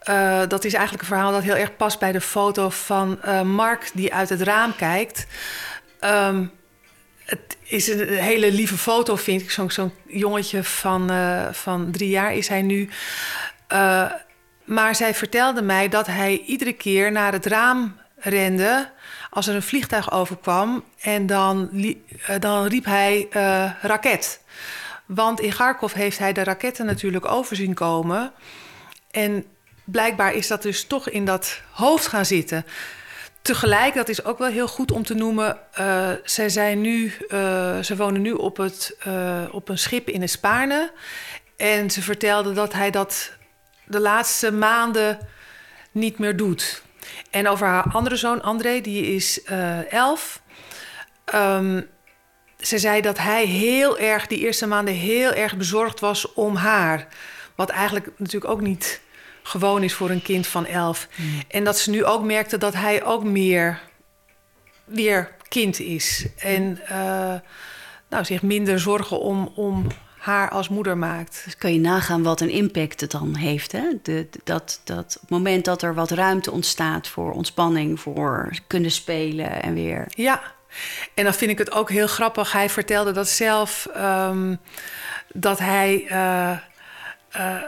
Uh, 0.10 0.42
dat 0.48 0.64
is 0.64 0.74
eigenlijk 0.74 1.04
een 1.04 1.10
verhaal 1.10 1.32
dat 1.32 1.44
heel 1.44 1.56
erg 1.56 1.76
past 1.76 2.00
bij 2.00 2.12
de 2.12 2.22
foto 2.22 2.70
van 2.70 3.20
uh, 3.26 3.42
Mark 3.42 3.92
die 3.94 4.14
uit 4.14 4.30
het 4.30 4.42
raam 4.42 4.76
kijkt. 4.76 5.28
Um, 6.02 6.52
het 7.26 7.58
is 7.64 7.88
een 7.88 8.08
hele 8.08 8.52
lieve 8.52 8.78
foto, 8.78 9.16
vind 9.16 9.42
ik. 9.42 9.52
Zo'n 9.52 9.72
zo 9.72 9.92
jongetje 10.08 10.64
van, 10.64 11.12
van 11.52 11.92
drie 11.92 12.10
jaar 12.10 12.34
is 12.34 12.48
hij 12.48 12.62
nu. 12.62 12.90
maar 14.64 14.96
zij 14.96 15.16
vertelde 15.16 15.62
mij 15.62 15.90
dat 15.90 16.08
hij 16.08 16.44
iedere 16.46 16.74
keer 16.74 17.12
naar 17.12 17.32
het 17.32 17.46
raam 17.46 18.00
rende 18.20 18.90
als 19.30 19.48
er 19.48 19.56
een 19.56 19.62
vliegtuig 19.62 20.12
overkwam. 20.12 20.84
En 21.00 21.26
dan, 21.26 21.70
dan 22.40 22.66
riep 22.66 22.86
hij 22.86 23.28
raket. 23.82 24.42
Want 25.06 25.40
in 25.40 25.50
Kharkov 25.50 25.94
heeft 25.94 26.18
hij 26.18 26.34
de 26.34 26.44
raketten 26.44 26.86
natuurlijk 26.86 27.26
overzien 27.26 27.74
komen. 27.74 28.32
En 29.12 29.46
blijkbaar 29.84 30.34
is 30.34 30.48
dat 30.48 30.62
dus 30.62 30.84
toch 30.84 31.10
in 31.10 31.26
dat 31.26 31.62
hoofd 31.72 32.08
gaan 32.08 32.26
zitten. 32.26 32.66
Tegelijk, 33.42 33.94
dat 33.94 34.10
is 34.10 34.24
ook 34.24 34.38
wel 34.38 34.48
heel 34.48 34.68
goed 34.68 34.92
om 34.92 35.04
te 35.04 35.14
noemen. 35.14 35.58
Uh, 35.80 36.10
zij 36.24 36.50
zijn 36.50 36.82
nu, 36.82 37.14
ze 37.82 37.94
wonen 37.98 38.22
nu 38.22 38.32
op, 38.32 38.58
het, 38.58 38.98
op 39.52 39.70
een 39.70 39.78
schip 39.78 40.10
in 40.10 40.30
Spaarne. 40.30 40.92
En 41.58 41.90
ze 41.92 42.02
vertelde 42.02 42.54
dat 42.54 42.74
hij 42.74 42.92
dat 42.92 43.32
de 43.86 44.00
laatste 44.00 44.52
maanden 44.52 45.20
niet 45.92 46.20
meer 46.20 46.38
doet. 46.38 46.84
En 47.30 47.48
over 47.48 47.68
haar 47.68 47.86
andere 47.92 48.16
zoon, 48.16 48.42
André, 48.42 48.82
die 48.82 49.16
is 49.16 49.44
elf. 49.90 50.42
Um, 51.36 51.88
ze 52.60 52.78
zei 52.78 53.02
dat 53.02 53.18
hij 53.18 53.46
heel 53.46 53.98
erg, 53.98 54.28
die 54.28 54.40
eerste 54.40 54.68
maanden, 54.68 54.94
heel 54.94 55.32
erg 55.32 55.56
bezorgd 55.58 56.00
was 56.00 56.34
om 56.34 56.56
haar. 56.56 57.08
Wat 57.56 57.70
eigenlijk 57.70 58.10
natuurlijk 58.18 58.52
ook 58.52 58.62
niet 58.62 59.02
gewoon 59.44 59.84
is 59.84 59.94
voor 59.94 60.10
een 60.10 60.22
kind 60.22 60.48
van 60.48 60.66
elf. 60.66 61.08
Hmm. 61.16 61.42
En 61.48 61.64
dat 61.64 61.80
ze 61.80 61.90
nu 61.90 62.06
ook 62.06 62.24
merkte 62.24 62.58
dat 62.58 62.74
hij 62.74 63.04
ook 63.04 63.24
meer 63.24 63.80
weer 64.86 65.36
kind 65.48 65.80
is. 65.80 66.26
En 66.38 66.80
uh, 66.92 67.36
nou, 68.10 68.26
zich 68.26 68.42
minder 68.42 68.80
zorgen 68.80 69.20
om, 69.20 69.52
om 69.56 69.88
haar 70.30 70.50
als 70.50 70.70
moeder 70.70 70.98
maakt. 70.98 71.42
Dus 71.44 71.58
kan 71.58 71.74
je 71.74 71.80
nagaan 71.80 72.24
wat 72.24 72.42
een 72.42 72.50
impact 72.50 73.02
het 73.02 73.12
dan 73.12 73.36
heeft. 73.36 73.72
Hè? 73.72 73.88
De, 74.02 74.28
dat, 74.44 74.82
dat 74.84 75.16
op 75.16 75.22
het 75.22 75.30
moment 75.30 75.66
dat 75.66 75.82
er 75.82 75.94
wat 75.94 76.12
ruimte 76.12 76.52
ontstaat 76.52 77.08
voor 77.08 77.32
ontspanning, 77.32 78.00
voor 78.00 78.50
kunnen 78.68 78.92
spelen 78.92 79.62
en 79.62 79.74
weer. 79.74 80.06
Ja, 80.10 80.42
en 81.14 81.24
dan 81.24 81.34
vind 81.34 81.52
ik 81.52 81.58
het 81.58 81.72
ook 81.72 81.90
heel 81.90 82.08
grappig. 82.08 82.52
Hij 82.52 82.70
vertelde 82.70 83.12
dat 83.12 83.28
zelf 83.28 83.90
um, 83.98 84.60
dat 85.34 85.60
hij. 85.60 86.06
Uh, 86.12 86.58
uh, 87.36 87.64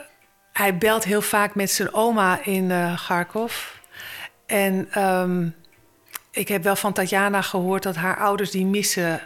hij 0.51 0.77
belt 0.77 1.03
heel 1.03 1.21
vaak 1.21 1.55
met 1.55 1.71
zijn 1.71 1.93
oma 1.93 2.43
in 2.43 2.69
uh, 2.69 3.05
Kharkov. 3.05 3.67
En 4.45 5.01
um, 5.03 5.55
ik 6.31 6.47
heb 6.47 6.63
wel 6.63 6.75
van 6.75 6.93
Tatjana 6.93 7.41
gehoord 7.41 7.83
dat 7.83 7.95
haar 7.95 8.17
ouders 8.17 8.51
die 8.51 8.65
missen 8.65 9.21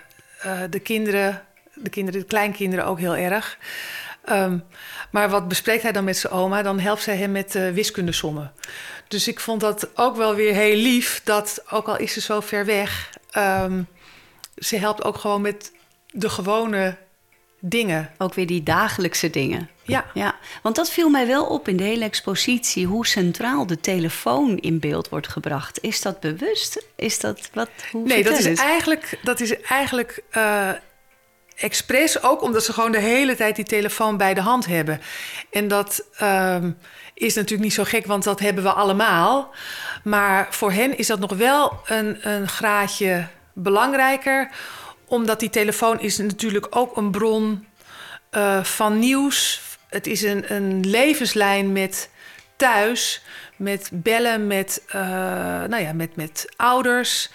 de 0.70 0.80
kinderen, 0.80 1.44
de 1.76 1.90
kinderen, 1.90 2.20
de 2.20 2.26
kleinkinderen 2.26 2.86
ook 2.86 3.00
heel 3.00 3.16
erg. 3.16 3.58
Um, 4.30 4.64
maar 5.12 5.30
wat 5.30 5.48
bespreekt 5.48 5.84
hij 5.84 5.92
dan 5.92 6.04
met 6.04 6.18
zijn 6.18 6.34
oma? 6.34 6.62
Dan 6.62 6.80
helpt 6.80 7.02
zij 7.02 7.18
hem 7.18 7.32
met 7.32 7.56
uh, 7.56 7.70
wiskundesommen. 7.70 8.54
Dus 9.08 9.28
ik 9.28 9.40
vond 9.40 9.62
dat 9.62 9.90
ook 9.96 10.16
wel 10.16 10.36
weer 10.36 10.54
heel 10.54 10.76
lief 10.76 11.22
dat, 11.24 11.64
ook 11.70 11.88
al 11.88 11.98
is 11.98 12.14
ze 12.14 12.22
zo 12.22 12.40
ver 12.40 12.66
weg, 12.66 13.10
um, 13.38 13.88
ze 14.58 14.78
helpt 14.78 15.04
ook 15.04 15.18
gewoon 15.18 15.42
met 15.42 15.72
de 16.12 16.30
gewone 16.30 16.98
dingen. 17.60 18.12
Ook 18.18 18.34
weer 18.34 18.48
die 18.48 18.64
dagelijkse 18.64 19.30
dingen. 19.30 19.70
Ja. 19.84 20.06
ja. 20.14 20.36
Want 20.62 20.76
dat 20.76 20.90
viel 20.90 21.10
mij 21.10 21.28
wel 21.28 21.46
op 21.46 21.68
in 21.68 21.78
de 21.78 21.84
hele 21.84 22.04
expositie, 22.04 22.86
hoe 22.86 23.08
centraal 23.08 23.66
de 23.66 23.80
telefoon 23.80 24.58
in 24.58 24.80
beeld 24.80 25.10
wordt 25.10 25.28
gebracht. 25.28 25.82
Is 25.82 26.02
dat 26.02 26.20
bewust? 26.20 26.86
Is 26.96 27.20
dat 27.20 27.50
wat? 27.54 27.70
Hoe 27.92 28.08
nee, 28.08 28.24
dat 28.24 28.38
is, 28.38 28.60
eigenlijk, 28.60 29.20
dat 29.24 29.40
is 29.40 29.62
eigenlijk 29.62 30.24
uh, 30.38 30.70
expres 31.56 32.24
ook 32.24 32.42
omdat 32.42 32.64
ze 32.64 32.74
gewoon 32.74 32.92
de 32.92 33.00
hele 33.00 33.36
tijd 33.36 33.56
die 33.56 33.66
telefoon 33.66 34.18
bij 34.18 34.34
de 34.34 34.42
hand 34.42 34.66
hebben. 34.66 35.02
En 35.52 35.68
dat 35.68 36.04
um, 36.22 36.78
is 37.14 37.36
natuurlijk 37.36 37.64
niet 37.64 37.74
zo 37.74 37.84
gek, 37.84 38.06
want 38.06 38.24
dat 38.24 38.40
hebben 38.40 38.64
we 38.64 38.72
allemaal. 38.72 39.54
Maar 40.04 40.48
voor 40.50 40.72
hen 40.72 40.98
is 40.98 41.08
dat 41.08 41.20
nog 41.20 41.34
wel 41.34 41.80
een, 41.86 42.30
een 42.30 42.48
graadje 42.48 43.28
belangrijker, 43.54 44.50
omdat 45.06 45.40
die 45.40 45.50
telefoon 45.50 46.00
is 46.00 46.18
natuurlijk 46.18 46.68
ook 46.70 46.98
een 46.98 47.12
bron 47.12 47.66
uh, 48.32 48.64
van 48.64 49.00
nieuws. 49.00 49.62
Het 49.90 50.08
is 50.08 50.22
een, 50.22 50.54
een 50.54 50.90
levenslijn 50.90 51.72
met 51.72 52.10
thuis, 52.56 53.24
met 53.56 53.90
bellen 53.92 54.48
met, 54.48 54.84
uh, 54.88 55.02
nou 55.64 55.78
ja, 55.78 55.94
met, 55.94 56.16
met 56.16 56.54
ouders. 56.56 57.30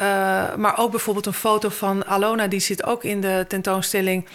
Uh, 0.00 0.54
maar 0.54 0.78
ook 0.78 0.90
bijvoorbeeld 0.90 1.26
een 1.26 1.32
foto 1.32 1.68
van 1.68 2.06
Alona, 2.06 2.46
die 2.46 2.60
zit 2.60 2.84
ook 2.84 3.04
in 3.04 3.20
de 3.20 3.44
tentoonstelling. 3.48 4.28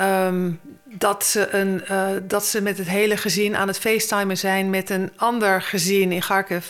Um, 0.00 0.60
dat, 0.84 1.24
ze 1.24 1.54
een, 1.54 1.84
uh, 1.90 2.06
dat 2.22 2.44
ze 2.44 2.62
met 2.62 2.78
het 2.78 2.88
hele 2.88 3.16
gezin 3.16 3.56
aan 3.56 3.68
het 3.68 3.78
facetimen 3.78 4.38
zijn 4.38 4.70
met 4.70 4.90
een 4.90 5.12
ander 5.16 5.62
gezin 5.62 6.12
in 6.12 6.20
Kharkiv. 6.20 6.66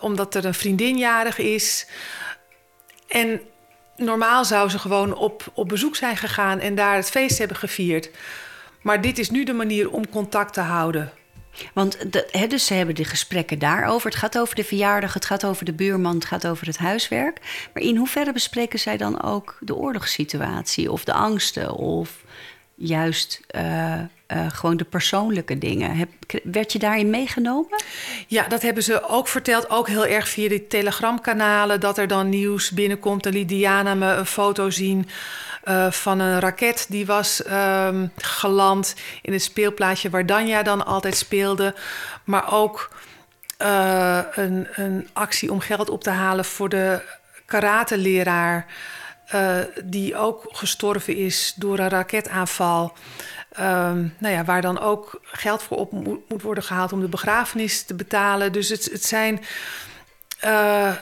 Omdat 0.00 0.34
er 0.34 0.44
een 0.44 0.54
vriendin 0.54 0.98
jarig 0.98 1.38
is. 1.38 1.86
En 3.08 3.40
normaal 3.96 4.44
zou 4.44 4.68
ze 4.68 4.78
gewoon 4.78 5.14
op, 5.14 5.44
op 5.54 5.68
bezoek 5.68 5.96
zijn 5.96 6.16
gegaan 6.16 6.60
en 6.60 6.74
daar 6.74 6.94
het 6.94 7.10
feest 7.10 7.38
hebben 7.38 7.56
gevierd. 7.56 8.10
Maar 8.82 9.00
dit 9.00 9.18
is 9.18 9.30
nu 9.30 9.44
de 9.44 9.52
manier 9.52 9.90
om 9.90 10.08
contact 10.08 10.52
te 10.52 10.60
houden. 10.60 11.12
Want 11.72 11.98
dus 12.48 12.66
ze 12.66 12.74
hebben 12.74 12.94
de 12.94 13.04
gesprekken 13.04 13.58
daarover. 13.58 14.10
Het 14.10 14.18
gaat 14.18 14.38
over 14.38 14.54
de 14.54 14.64
verjaardag, 14.64 15.14
het 15.14 15.24
gaat 15.24 15.44
over 15.44 15.64
de 15.64 15.72
buurman, 15.72 16.14
het 16.14 16.24
gaat 16.24 16.46
over 16.46 16.66
het 16.66 16.78
huiswerk. 16.78 17.68
Maar 17.74 17.82
in 17.82 17.96
hoeverre 17.96 18.32
bespreken 18.32 18.78
zij 18.78 18.96
dan 18.96 19.22
ook 19.22 19.56
de 19.60 19.74
oorlogssituatie 19.74 20.92
of 20.92 21.04
de 21.04 21.12
angsten 21.12 21.74
of 21.74 22.24
juist 22.76 23.40
uh, 23.50 23.92
uh, 23.92 24.46
gewoon 24.48 24.76
de 24.76 24.84
persoonlijke 24.84 25.58
dingen. 25.58 25.96
Heb, 25.96 26.08
werd 26.42 26.72
je 26.72 26.78
daarin 26.78 27.10
meegenomen? 27.10 27.82
Ja, 28.26 28.48
dat 28.48 28.62
hebben 28.62 28.82
ze 28.82 29.08
ook 29.08 29.28
verteld. 29.28 29.70
Ook 29.70 29.88
heel 29.88 30.06
erg 30.06 30.28
via 30.28 30.48
die 30.48 30.66
telegramkanalen. 30.66 31.80
Dat 31.80 31.98
er 31.98 32.06
dan 32.06 32.28
nieuws 32.28 32.70
binnenkomt. 32.70 33.22
Dan 33.22 33.32
liet 33.32 33.48
Diana 33.48 33.94
me 33.94 34.12
een 34.12 34.26
foto 34.26 34.70
zien 34.70 35.08
uh, 35.64 35.90
van 35.90 36.18
een 36.18 36.40
raket. 36.40 36.86
Die 36.88 37.06
was 37.06 37.42
um, 37.50 38.12
geland 38.16 38.94
in 39.22 39.32
het 39.32 39.42
speelplaatsje 39.42 40.10
waar 40.10 40.26
Danja 40.26 40.62
dan 40.62 40.86
altijd 40.86 41.16
speelde. 41.16 41.74
Maar 42.24 42.52
ook 42.52 42.90
een, 43.56 44.68
een 44.72 45.08
actie 45.12 45.52
om 45.52 45.60
geld 45.60 45.90
op 45.90 46.02
te 46.02 46.10
halen 46.10 46.44
voor 46.44 46.68
de 46.68 47.02
karateleraar... 47.46 48.66
Uh, 49.34 49.58
die 49.84 50.16
ook 50.16 50.44
gestorven 50.48 51.16
is 51.16 51.54
door 51.56 51.78
een 51.78 51.88
raketaanval. 51.88 52.92
Um, 53.60 54.14
nou 54.18 54.34
ja, 54.34 54.44
waar 54.44 54.62
dan 54.62 54.78
ook 54.78 55.20
geld 55.22 55.62
voor 55.62 55.76
op 55.76 55.92
moet, 55.92 56.42
worden 56.42 56.64
gehaald 56.64 56.92
om 56.92 57.00
de 57.00 57.08
begrafenis 57.08 57.82
te 57.82 57.94
betalen. 57.94 58.52
Dus 58.52 58.68
het, 58.68 58.84
het 58.84 59.04
zijn. 59.04 59.44
Uh, 60.44 60.94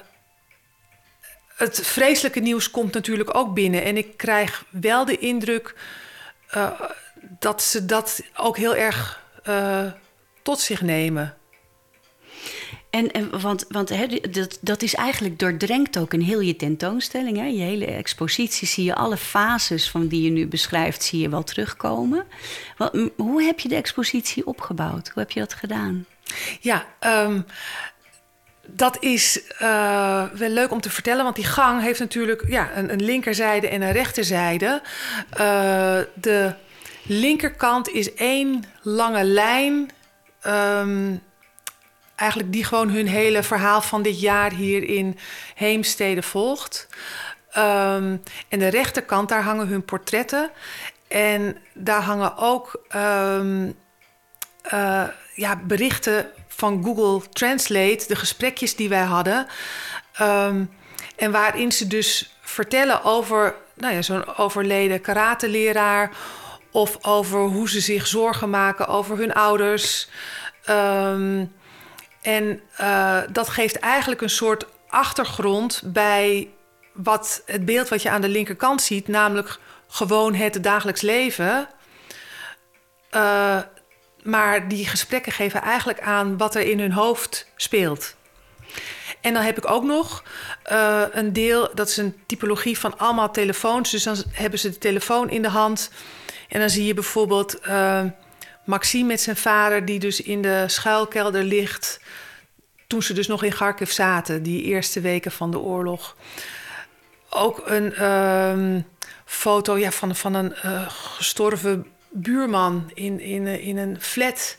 het 1.56 1.86
vreselijke 1.86 2.40
nieuws 2.40 2.70
komt 2.70 2.94
natuurlijk 2.94 3.36
ook 3.36 3.54
binnen. 3.54 3.84
En 3.84 3.96
ik 3.96 4.16
krijg 4.16 4.64
wel 4.70 5.04
de 5.04 5.18
indruk 5.18 5.74
uh, 6.56 6.80
dat 7.20 7.62
ze 7.62 7.84
dat 7.84 8.22
ook 8.36 8.56
heel 8.56 8.74
erg 8.74 9.22
tot 10.42 10.60
zich 10.60 10.80
nemen. 10.80 11.36
En, 12.94 13.12
en, 13.12 13.40
want 13.40 13.64
want 13.68 13.92
dat, 14.34 14.58
dat 14.60 14.82
is 14.82 14.94
eigenlijk 14.94 15.38
doordrenkt 15.38 15.98
ook 15.98 16.14
in 16.14 16.20
heel 16.20 16.40
je 16.40 16.56
tentoonstelling. 16.56 17.36
Je 17.36 17.62
hele 17.62 17.84
expositie 17.84 18.68
zie 18.68 18.84
je 18.84 18.94
alle 18.94 19.16
fases 19.16 19.90
van 19.90 20.06
die 20.06 20.22
je 20.22 20.30
nu 20.30 20.46
beschrijft, 20.46 21.02
zie 21.02 21.20
je 21.20 21.28
wel 21.28 21.42
terugkomen. 21.42 22.24
Wat, 22.76 23.10
hoe 23.16 23.42
heb 23.42 23.60
je 23.60 23.68
de 23.68 23.74
expositie 23.74 24.46
opgebouwd? 24.46 25.08
Hoe 25.08 25.22
heb 25.22 25.30
je 25.30 25.40
dat 25.40 25.54
gedaan? 25.54 26.06
Ja, 26.60 26.86
um, 27.00 27.44
dat 28.66 29.02
is 29.02 29.40
uh, 29.62 30.24
wel 30.32 30.48
leuk 30.48 30.70
om 30.70 30.80
te 30.80 30.90
vertellen, 30.90 31.24
want 31.24 31.36
die 31.36 31.44
gang 31.44 31.82
heeft 31.82 32.00
natuurlijk 32.00 32.44
ja, 32.48 32.76
een, 32.76 32.92
een 32.92 33.04
linkerzijde 33.04 33.68
en 33.68 33.82
een 33.82 33.92
rechterzijde. 33.92 34.82
Uh, 35.32 35.98
de 36.14 36.54
linkerkant 37.02 37.88
is 37.88 38.14
één 38.14 38.64
lange 38.82 39.24
lijn. 39.24 39.90
Um, 40.46 41.22
eigenlijk 42.16 42.52
die 42.52 42.64
gewoon 42.64 42.88
hun 42.88 43.06
hele 43.06 43.42
verhaal 43.42 43.80
van 43.80 44.02
dit 44.02 44.20
jaar 44.20 44.52
hier 44.52 44.88
in 44.88 45.18
Heemstede 45.54 46.22
volgt. 46.22 46.86
Um, 47.56 48.22
en 48.48 48.58
de 48.58 48.68
rechterkant, 48.68 49.28
daar 49.28 49.42
hangen 49.42 49.66
hun 49.66 49.84
portretten. 49.84 50.50
En 51.08 51.56
daar 51.72 52.02
hangen 52.02 52.36
ook 52.36 52.80
um, 52.96 53.76
uh, 54.72 55.04
ja, 55.34 55.56
berichten 55.56 56.30
van 56.48 56.84
Google 56.84 57.28
Translate, 57.28 58.04
de 58.08 58.16
gesprekjes 58.16 58.76
die 58.76 58.88
wij 58.88 59.02
hadden. 59.02 59.46
Um, 60.20 60.70
en 61.16 61.30
waarin 61.30 61.72
ze 61.72 61.86
dus 61.86 62.36
vertellen 62.40 63.04
over 63.04 63.54
nou 63.74 63.94
ja, 63.94 64.02
zo'n 64.02 64.36
overleden 64.36 65.00
karateleraar. 65.00 66.10
Of 66.70 66.98
over 67.02 67.40
hoe 67.40 67.68
ze 67.68 67.80
zich 67.80 68.06
zorgen 68.06 68.50
maken 68.50 68.86
over 68.86 69.16
hun 69.16 69.32
ouders. 69.32 70.08
Ehm, 70.64 71.44
en 72.24 72.60
uh, 72.80 73.20
dat 73.30 73.48
geeft 73.48 73.78
eigenlijk 73.78 74.20
een 74.20 74.30
soort 74.30 74.66
achtergrond 74.88 75.82
bij 75.84 76.48
wat 76.92 77.42
het 77.46 77.64
beeld 77.64 77.88
wat 77.88 78.02
je 78.02 78.10
aan 78.10 78.20
de 78.20 78.28
linkerkant 78.28 78.82
ziet, 78.82 79.08
namelijk 79.08 79.58
gewoon 79.88 80.34
het 80.34 80.62
dagelijks 80.62 81.00
leven. 81.00 81.68
Uh, 83.10 83.58
maar 84.22 84.68
die 84.68 84.86
gesprekken 84.86 85.32
geven 85.32 85.62
eigenlijk 85.62 86.00
aan 86.00 86.36
wat 86.36 86.54
er 86.54 86.62
in 86.62 86.80
hun 86.80 86.92
hoofd 86.92 87.46
speelt. 87.56 88.14
En 89.20 89.34
dan 89.34 89.42
heb 89.42 89.58
ik 89.58 89.70
ook 89.70 89.84
nog 89.84 90.24
uh, 90.72 91.02
een 91.10 91.32
deel, 91.32 91.70
dat 91.74 91.88
is 91.88 91.96
een 91.96 92.16
typologie 92.26 92.78
van 92.78 92.98
allemaal 92.98 93.30
telefoons. 93.30 93.90
Dus 93.90 94.02
dan 94.02 94.16
hebben 94.30 94.58
ze 94.58 94.68
de 94.68 94.78
telefoon 94.78 95.30
in 95.30 95.42
de 95.42 95.48
hand. 95.48 95.90
En 96.48 96.60
dan 96.60 96.70
zie 96.70 96.86
je 96.86 96.94
bijvoorbeeld 96.94 97.58
Maxime 98.64 99.06
met 99.06 99.20
zijn 99.20 99.36
vader, 99.36 99.84
die 99.84 99.98
dus 99.98 100.20
in 100.20 100.42
de 100.42 100.64
schuilkelder 100.66 101.42
ligt. 101.42 102.00
Toen 102.86 103.02
ze 103.02 103.12
dus 103.12 103.26
nog 103.26 103.42
in 103.42 103.50
Kharkiv 103.50 103.90
zaten, 103.90 104.42
die 104.42 104.62
eerste 104.62 105.00
weken 105.00 105.32
van 105.32 105.50
de 105.50 105.58
oorlog. 105.58 106.16
Ook 107.28 107.62
een 107.64 107.94
uh, 107.98 108.82
foto 109.24 109.76
ja, 109.76 109.90
van, 109.90 110.16
van 110.16 110.34
een 110.34 110.54
uh, 110.64 110.88
gestorven 110.88 111.86
buurman 112.10 112.90
in, 112.94 113.20
in, 113.20 113.46
in 113.46 113.76
een 113.76 114.00
flat 114.00 114.56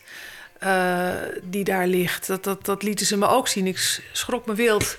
uh, 0.62 1.08
die 1.42 1.64
daar 1.64 1.86
ligt. 1.86 2.26
Dat, 2.26 2.44
dat, 2.44 2.64
dat 2.64 2.82
lieten 2.82 3.06
ze 3.06 3.16
me 3.16 3.26
ook 3.26 3.48
zien. 3.48 3.66
Ik 3.66 4.00
schrok 4.12 4.46
me 4.46 4.54
wild. 4.54 4.98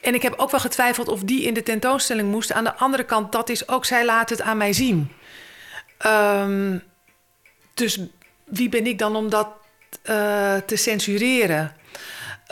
En 0.00 0.14
ik 0.14 0.22
heb 0.22 0.34
ook 0.36 0.50
wel 0.50 0.60
getwijfeld 0.60 1.08
of 1.08 1.20
die 1.20 1.42
in 1.42 1.54
de 1.54 1.62
tentoonstelling 1.62 2.30
moest. 2.30 2.52
Aan 2.52 2.64
de 2.64 2.74
andere 2.74 3.04
kant, 3.04 3.32
dat 3.32 3.48
is 3.48 3.68
ook, 3.68 3.84
zij 3.84 4.04
laat 4.04 4.30
het 4.30 4.42
aan 4.42 4.56
mij 4.56 4.72
zien. 4.72 5.12
Um, 6.06 6.82
dus 7.76 7.98
wie 8.44 8.68
ben 8.68 8.86
ik 8.86 8.98
dan 8.98 9.16
om 9.16 9.30
dat 9.30 9.48
uh, 10.04 10.56
te 10.56 10.76
censureren? 10.76 11.76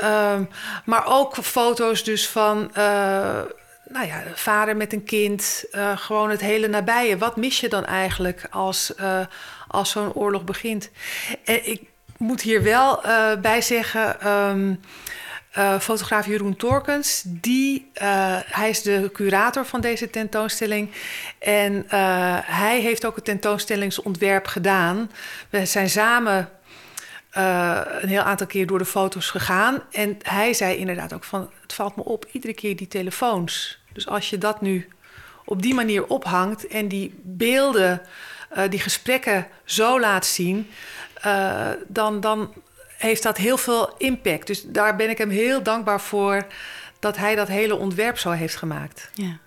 Um, 0.04 0.48
maar 0.84 1.06
ook 1.06 1.36
foto's 1.36 2.04
dus 2.04 2.28
van... 2.28 2.70
Uh, 2.78 3.40
nou 3.88 4.06
ja, 4.06 4.22
vader 4.34 4.76
met 4.76 4.92
een 4.92 5.04
kind, 5.04 5.64
uh, 5.72 5.98
gewoon 5.98 6.30
het 6.30 6.40
hele 6.40 6.68
nabije. 6.68 7.18
Wat 7.18 7.36
mis 7.36 7.60
je 7.60 7.68
dan 7.68 7.84
eigenlijk 7.84 8.46
als, 8.50 8.92
als 9.68 9.90
zo'n 9.90 10.12
oorlog 10.12 10.44
begint? 10.44 10.90
En 11.44 11.70
ik 11.70 11.82
moet 12.16 12.40
hier 12.40 12.62
wel 12.62 13.00
bij 13.40 13.60
zeggen. 13.60 14.28
Um, 14.28 14.80
fotograaf 15.80 16.26
Jeroen 16.26 16.56
Torkens, 16.56 17.22
die, 17.26 17.90
hij 18.46 18.68
is 18.68 18.82
de 18.82 19.10
curator 19.12 19.66
van 19.66 19.80
deze 19.80 20.10
tentoonstelling. 20.10 20.90
En 21.38 21.84
hij 22.44 22.80
heeft 22.80 23.06
ook 23.06 23.16
het 23.16 23.24
tentoonstellingsontwerp 23.24 24.46
gedaan. 24.46 25.10
We 25.50 25.66
zijn 25.66 25.90
samen 25.90 26.48
een 27.30 28.08
heel 28.08 28.22
aantal 28.22 28.46
keer 28.46 28.66
door 28.66 28.78
de 28.78 28.84
foto's 28.84 29.30
gegaan. 29.30 29.82
En 29.90 30.18
hij 30.22 30.54
zei 30.54 30.76
inderdaad 30.76 31.12
ook 31.12 31.24
van... 31.24 31.50
het 31.62 31.72
valt 31.72 31.96
me 31.96 32.04
op, 32.04 32.26
iedere 32.32 32.54
keer 32.54 32.76
die 32.76 32.88
telefoons. 32.88 33.82
Dus 33.92 34.06
als 34.06 34.30
je 34.30 34.38
dat 34.38 34.60
nu 34.60 34.88
op 35.44 35.62
die 35.62 35.74
manier 35.74 36.06
ophangt... 36.06 36.66
en 36.66 36.88
die 36.88 37.14
beelden, 37.22 38.02
die 38.68 38.80
gesprekken 38.80 39.46
zo 39.64 40.00
laat 40.00 40.26
zien... 40.26 40.70
Dan, 41.86 42.20
dan 42.20 42.52
heeft 43.04 43.22
dat 43.22 43.36
heel 43.36 43.56
veel 43.56 43.94
impact. 43.98 44.46
Dus 44.46 44.64
daar 44.66 44.96
ben 44.96 45.10
ik 45.10 45.18
hem 45.18 45.30
heel 45.30 45.62
dankbaar 45.62 46.00
voor... 46.00 46.46
dat 46.98 47.16
hij 47.16 47.34
dat 47.34 47.48
hele 47.48 47.76
ontwerp 47.76 48.18
zo 48.18 48.30
heeft 48.30 48.56
gemaakt. 48.56 49.10
Ja. 49.14 49.38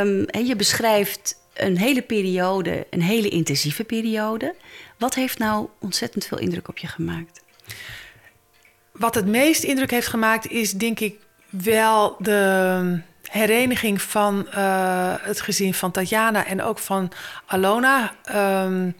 Um, 0.00 0.24
en 0.24 0.46
je 0.46 0.56
beschrijft 0.56 1.34
een 1.54 1.78
hele 1.78 2.02
periode, 2.02 2.86
een 2.90 3.02
hele 3.02 3.28
intensieve 3.28 3.84
periode... 3.84 4.54
Wat 4.98 5.14
heeft 5.14 5.38
nou 5.38 5.68
ontzettend 5.80 6.26
veel 6.26 6.38
indruk 6.38 6.68
op 6.68 6.78
je 6.78 6.86
gemaakt? 6.86 7.42
Wat 8.92 9.14
het 9.14 9.26
meest 9.26 9.62
indruk 9.62 9.90
heeft 9.90 10.06
gemaakt 10.06 10.50
is 10.50 10.72
denk 10.72 11.00
ik 11.00 11.14
wel 11.48 12.16
de 12.18 13.00
hereniging 13.22 14.02
van 14.02 14.46
uh, 14.54 15.14
het 15.20 15.40
gezin 15.40 15.74
van 15.74 15.90
Tatjana 15.90 16.46
en 16.46 16.62
ook 16.62 16.78
van 16.78 17.12
Alona. 17.46 18.14
Um, 18.64 18.96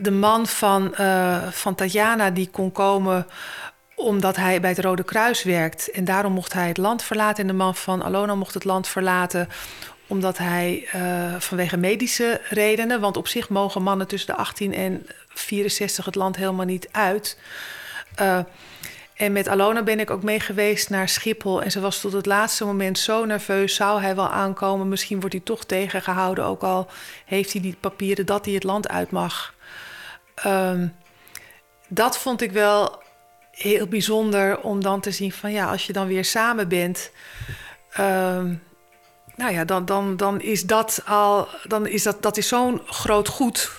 de 0.00 0.10
man 0.10 0.46
van, 0.46 0.94
uh, 1.00 1.48
van 1.50 1.74
Tatjana 1.74 2.30
die 2.30 2.48
kon 2.50 2.72
komen 2.72 3.26
omdat 3.94 4.36
hij 4.36 4.60
bij 4.60 4.70
het 4.70 4.78
Rode 4.78 5.04
Kruis 5.04 5.42
werkt. 5.42 5.90
En 5.90 6.04
daarom 6.04 6.32
mocht 6.32 6.52
hij 6.52 6.68
het 6.68 6.76
land 6.76 7.02
verlaten. 7.02 7.42
En 7.42 7.46
de 7.46 7.56
man 7.56 7.74
van 7.74 8.02
Alona 8.02 8.34
mocht 8.34 8.54
het 8.54 8.64
land 8.64 8.88
verlaten 8.88 9.48
omdat 10.06 10.38
hij 10.38 10.88
uh, 10.94 11.34
vanwege 11.38 11.76
medische 11.76 12.40
redenen, 12.48 13.00
want 13.00 13.16
op 13.16 13.28
zich 13.28 13.48
mogen 13.48 13.82
mannen 13.82 14.06
tussen 14.06 14.34
de 14.34 14.40
18 14.40 14.74
en 14.74 15.06
64 15.28 16.04
het 16.04 16.14
land 16.14 16.36
helemaal 16.36 16.66
niet 16.66 16.88
uit. 16.92 17.38
Uh, 18.20 18.38
en 19.14 19.32
met 19.32 19.48
Alona 19.48 19.82
ben 19.82 20.00
ik 20.00 20.10
ook 20.10 20.22
mee 20.22 20.40
geweest 20.40 20.90
naar 20.90 21.08
Schiphol. 21.08 21.62
En 21.62 21.70
ze 21.70 21.80
was 21.80 22.00
tot 22.00 22.12
het 22.12 22.26
laatste 22.26 22.64
moment 22.64 22.98
zo 22.98 23.24
nerveus. 23.24 23.74
Zou 23.74 24.00
hij 24.00 24.16
wel 24.16 24.28
aankomen? 24.28 24.88
Misschien 24.88 25.20
wordt 25.20 25.34
hij 25.34 25.44
toch 25.44 25.64
tegengehouden. 25.64 26.44
Ook 26.44 26.62
al 26.62 26.88
heeft 27.24 27.52
hij 27.52 27.62
die 27.62 27.76
papieren 27.80 28.26
dat 28.26 28.44
hij 28.44 28.54
het 28.54 28.64
land 28.64 28.88
uit 28.88 29.10
mag. 29.10 29.54
Um, 30.46 30.96
dat 31.88 32.18
vond 32.18 32.40
ik 32.40 32.52
wel 32.52 33.02
heel 33.50 33.86
bijzonder 33.86 34.60
om 34.60 34.82
dan 34.82 35.00
te 35.00 35.10
zien 35.10 35.32
van 35.32 35.52
ja, 35.52 35.70
als 35.70 35.86
je 35.86 35.92
dan 35.92 36.06
weer 36.06 36.24
samen 36.24 36.68
bent. 36.68 37.10
Um, 37.98 38.62
nou 39.36 39.52
ja, 39.52 39.64
dan, 39.64 39.84
dan, 39.84 40.16
dan 40.16 40.40
is 40.40 40.66
dat 40.66 41.02
al, 41.06 41.48
dan 41.64 41.86
is 41.86 42.02
dat, 42.02 42.22
dat 42.22 42.36
is 42.36 42.48
zo'n 42.48 42.82
groot 42.84 43.28
goed. 43.28 43.70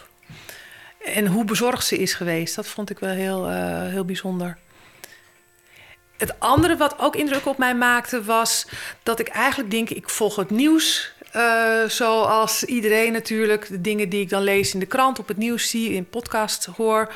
En 1.04 1.28
hoe 1.28 1.46
bezorgd 1.46 1.86
ze 1.86 1.98
is 1.98 2.14
geweest, 2.14 2.56
dat 2.56 2.68
vond 2.68 2.90
ik 2.90 3.00
wel 3.00 3.10
heel, 3.10 3.50
uh, 3.50 3.88
heel 3.88 4.06
bijzonder. 4.06 4.58
Het 6.18 6.40
andere 6.40 6.78
wat 6.78 7.00
ook 7.00 7.16
indruk 7.16 7.46
op 7.46 7.58
mij 7.58 7.76
maakte 7.76 8.24
was 8.24 8.68
dat 9.04 9.20
ik 9.20 9.28
eigenlijk 9.28 9.72
denk, 9.72 9.90
ik 9.90 10.10
volg 10.10 10.36
het 10.36 10.50
nieuws. 10.50 11.14
Uh, 11.36 11.84
zoals 11.88 12.64
iedereen 12.64 13.12
natuurlijk, 13.12 13.68
de 13.68 13.82
dingen 13.82 14.10
die 14.10 14.22
ik 14.22 14.30
dan 14.30 14.44
lees 14.44 14.74
in 14.74 14.80
de 14.80 14.86
krant, 14.86 15.20
op 15.20 15.28
het 15.28 15.38
nieuws 15.38 15.70
zie, 15.70 15.94
in 15.94 16.10
podcast 16.10 16.66
hoor. 16.66 17.14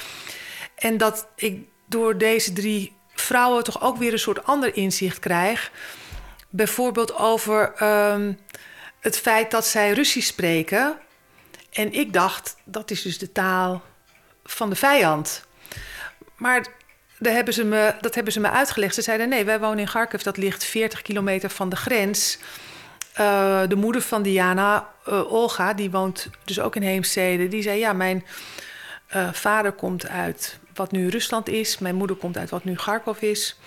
En 0.75 0.97
dat 0.97 1.27
ik 1.35 1.63
door 1.85 2.17
deze 2.17 2.53
drie 2.53 2.93
vrouwen 3.13 3.63
toch 3.63 3.81
ook 3.81 3.97
weer 3.97 4.11
een 4.11 4.19
soort 4.19 4.43
ander 4.43 4.75
inzicht 4.75 5.19
krijg 5.19 5.71
bijvoorbeeld 6.55 7.15
over 7.15 7.83
um, 7.83 8.39
het 8.99 9.17
feit 9.17 9.51
dat 9.51 9.65
zij 9.65 9.91
Russisch 9.91 10.27
spreken. 10.27 10.97
En 11.71 11.93
ik 11.93 12.13
dacht, 12.13 12.55
dat 12.63 12.91
is 12.91 13.01
dus 13.01 13.17
de 13.17 13.31
taal 13.31 13.83
van 14.43 14.69
de 14.69 14.75
vijand. 14.75 15.45
Maar 16.35 16.65
daar 17.19 17.33
hebben 17.33 17.53
ze 17.53 17.63
me, 17.63 17.93
dat 18.01 18.15
hebben 18.15 18.33
ze 18.33 18.39
me 18.39 18.49
uitgelegd. 18.49 18.95
Ze 18.95 19.01
zeiden, 19.01 19.29
nee, 19.29 19.45
wij 19.45 19.59
wonen 19.59 19.79
in 19.79 19.85
Kharkiv, 19.85 20.21
dat 20.21 20.37
ligt 20.37 20.63
40 20.63 21.01
kilometer 21.01 21.49
van 21.49 21.69
de 21.69 21.75
grens. 21.75 22.37
Uh, 23.19 23.61
de 23.67 23.75
moeder 23.75 24.01
van 24.01 24.21
Diana, 24.21 24.87
uh, 25.09 25.31
Olga, 25.31 25.73
die 25.73 25.91
woont 25.91 26.29
dus 26.43 26.59
ook 26.59 26.75
in 26.75 26.81
Heemstede... 26.81 27.47
die 27.47 27.61
zei, 27.61 27.79
ja, 27.79 27.93
mijn 27.93 28.25
uh, 29.15 29.33
vader 29.33 29.71
komt 29.71 30.07
uit 30.07 30.59
wat 30.73 30.91
nu 30.91 31.07
Rusland 31.09 31.49
is. 31.49 31.77
Mijn 31.77 31.95
moeder 31.95 32.15
komt 32.15 32.37
uit 32.37 32.49
wat 32.49 32.63
nu 32.63 32.75
Kharkov 32.75 33.21
is. 33.21 33.59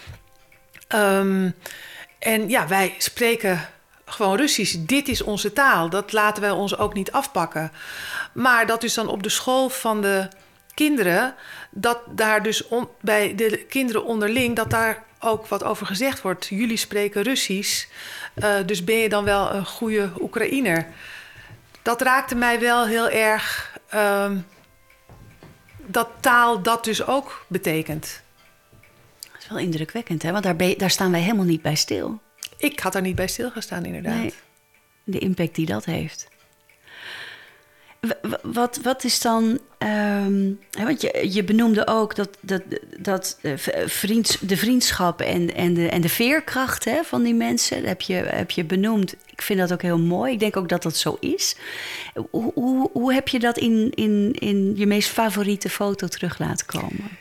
Um, 0.95 1.55
en 2.19 2.49
ja, 2.49 2.67
wij 2.67 2.95
spreken 2.99 3.69
gewoon 4.05 4.37
Russisch. 4.37 4.77
Dit 4.79 5.09
is 5.09 5.23
onze 5.23 5.53
taal. 5.53 5.89
Dat 5.91 6.13
laten 6.13 6.43
wij 6.43 6.51
ons 6.51 6.79
ook 6.79 6.95
niet 6.95 7.13
afpakken. 7.13 7.73
Maar 8.33 8.67
dat 8.67 8.83
is 8.83 8.95
dan 8.95 9.09
op 9.09 9.23
de 9.23 9.29
school 9.29 9.69
van 9.69 10.03
de 10.03 10.29
kinderen, 10.79 11.35
dat 11.71 11.99
daar 12.11 12.43
dus 12.43 12.69
on, 12.69 12.89
bij 13.01 13.35
de 13.35 13.65
kinderen 13.69 14.05
onderling, 14.05 14.57
dat 14.57 14.71
daar 14.71 15.05
ook 15.21 15.47
wat 15.47 15.65
over 15.65 15.87
gezegd 15.87 16.23
wordt. 16.23 16.47
Jullie 16.47 16.77
spreken 16.77 17.23
Russisch, 17.23 17.87
uh, 18.37 18.55
dus 18.67 18.85
ben 18.85 18.97
je 18.97 19.09
dan 19.09 19.25
wel 19.25 19.55
een 19.55 19.67
goede 19.67 20.11
Oekraïner? 20.21 20.87
Dat 21.83 22.03
raakte 22.03 22.35
mij 22.35 22.61
wel 22.61 22.87
heel 22.87 23.09
erg. 23.09 23.79
Um, 23.95 24.47
dat 25.87 26.09
taal 26.21 26.63
dat 26.63 26.85
dus 26.85 27.07
ook 27.07 27.45
betekent 27.47 28.23
wel 29.49 29.59
indrukwekkend, 29.59 30.23
hè? 30.23 30.33
Want 30.33 30.45
daar, 30.45 30.57
ben, 30.57 30.79
daar 30.79 30.91
staan 30.91 31.11
wij 31.11 31.21
helemaal 31.21 31.45
niet 31.45 31.63
bij 31.63 31.75
stil. 31.75 32.21
Ik 32.57 32.81
had 32.81 32.95
er 32.95 33.01
niet 33.01 33.15
bij 33.15 33.29
stilgestaan, 33.29 33.85
inderdaad. 33.85 34.15
Nee, 34.15 34.35
de 35.05 35.19
impact 35.19 35.55
die 35.55 35.67
dat 35.67 35.85
heeft. 35.85 36.29
Wat, 38.43 38.79
wat 38.83 39.05
is 39.05 39.21
dan. 39.21 39.59
Um, 39.79 40.59
want 40.71 41.01
je, 41.01 41.29
je 41.33 41.45
benoemde 41.45 41.87
ook 41.87 42.15
dat, 42.15 42.29
dat, 42.41 42.63
dat 42.99 43.39
vriends, 43.87 44.39
de 44.41 44.57
vriendschap 44.57 45.21
en, 45.21 45.55
en, 45.55 45.75
de, 45.75 45.89
en 45.89 46.01
de 46.01 46.09
veerkracht 46.09 46.85
hè, 46.85 47.03
van 47.05 47.23
die 47.23 47.35
mensen. 47.35 47.85
heb 47.85 48.01
je, 48.01 48.15
heb 48.15 48.51
je 48.51 48.65
benoemd. 48.65 49.15
Ik 49.27 49.43
vind 49.43 49.59
dat 49.59 49.73
ook 49.73 49.83
heel 49.83 49.99
mooi. 49.99 50.33
Ik 50.33 50.41
denk 50.41 50.57
ook 50.57 50.69
dat 50.69 50.83
dat 50.83 50.97
zo 50.97 51.17
is. 51.21 51.57
Hoe, 52.31 52.53
hoe, 52.55 52.91
hoe 52.93 53.13
heb 53.13 53.29
je 53.29 53.39
dat 53.39 53.59
in, 53.59 53.93
in, 53.95 54.35
in 54.39 54.73
je 54.77 54.87
meest 54.87 55.09
favoriete 55.09 55.71
foto 55.71 56.07
terug 56.07 56.39
laten 56.39 56.67
komen? 56.67 57.19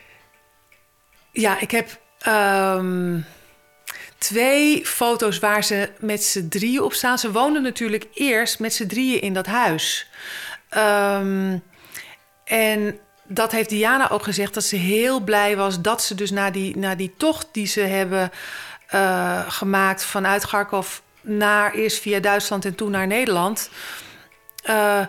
Ja, 1.31 1.59
ik 1.59 1.71
heb 1.71 1.99
Um, 2.27 3.25
twee 4.17 4.85
foto's 4.85 5.39
waar 5.39 5.63
ze 5.63 5.89
met 5.99 6.23
z'n 6.23 6.47
drieën 6.47 6.81
op 6.81 6.93
staan. 6.93 7.19
Ze 7.19 7.31
woonden 7.31 7.61
natuurlijk 7.61 8.07
eerst 8.13 8.59
met 8.59 8.73
z'n 8.73 8.87
drieën 8.87 9.21
in 9.21 9.33
dat 9.33 9.45
huis. 9.45 10.09
Um, 10.75 11.63
en 12.43 12.99
dat 13.27 13.51
heeft 13.51 13.69
Diana 13.69 14.09
ook 14.09 14.23
gezegd 14.23 14.53
dat 14.53 14.63
ze 14.63 14.75
heel 14.75 15.19
blij 15.19 15.57
was 15.57 15.81
dat 15.81 16.03
ze 16.03 16.15
dus 16.15 16.31
na 16.31 16.51
die, 16.51 16.77
na 16.77 16.95
die 16.95 17.13
tocht 17.17 17.47
die 17.51 17.67
ze 17.67 17.81
hebben 17.81 18.31
uh, 18.93 19.41
gemaakt 19.47 20.05
vanuit 20.05 20.47
Kharkov 20.47 20.99
naar 21.21 21.73
eerst 21.73 21.99
via 21.99 22.19
Duitsland 22.19 22.65
en 22.65 22.75
toen 22.75 22.91
naar 22.91 23.07
Nederland. 23.07 23.69
Uh, 24.69 25.05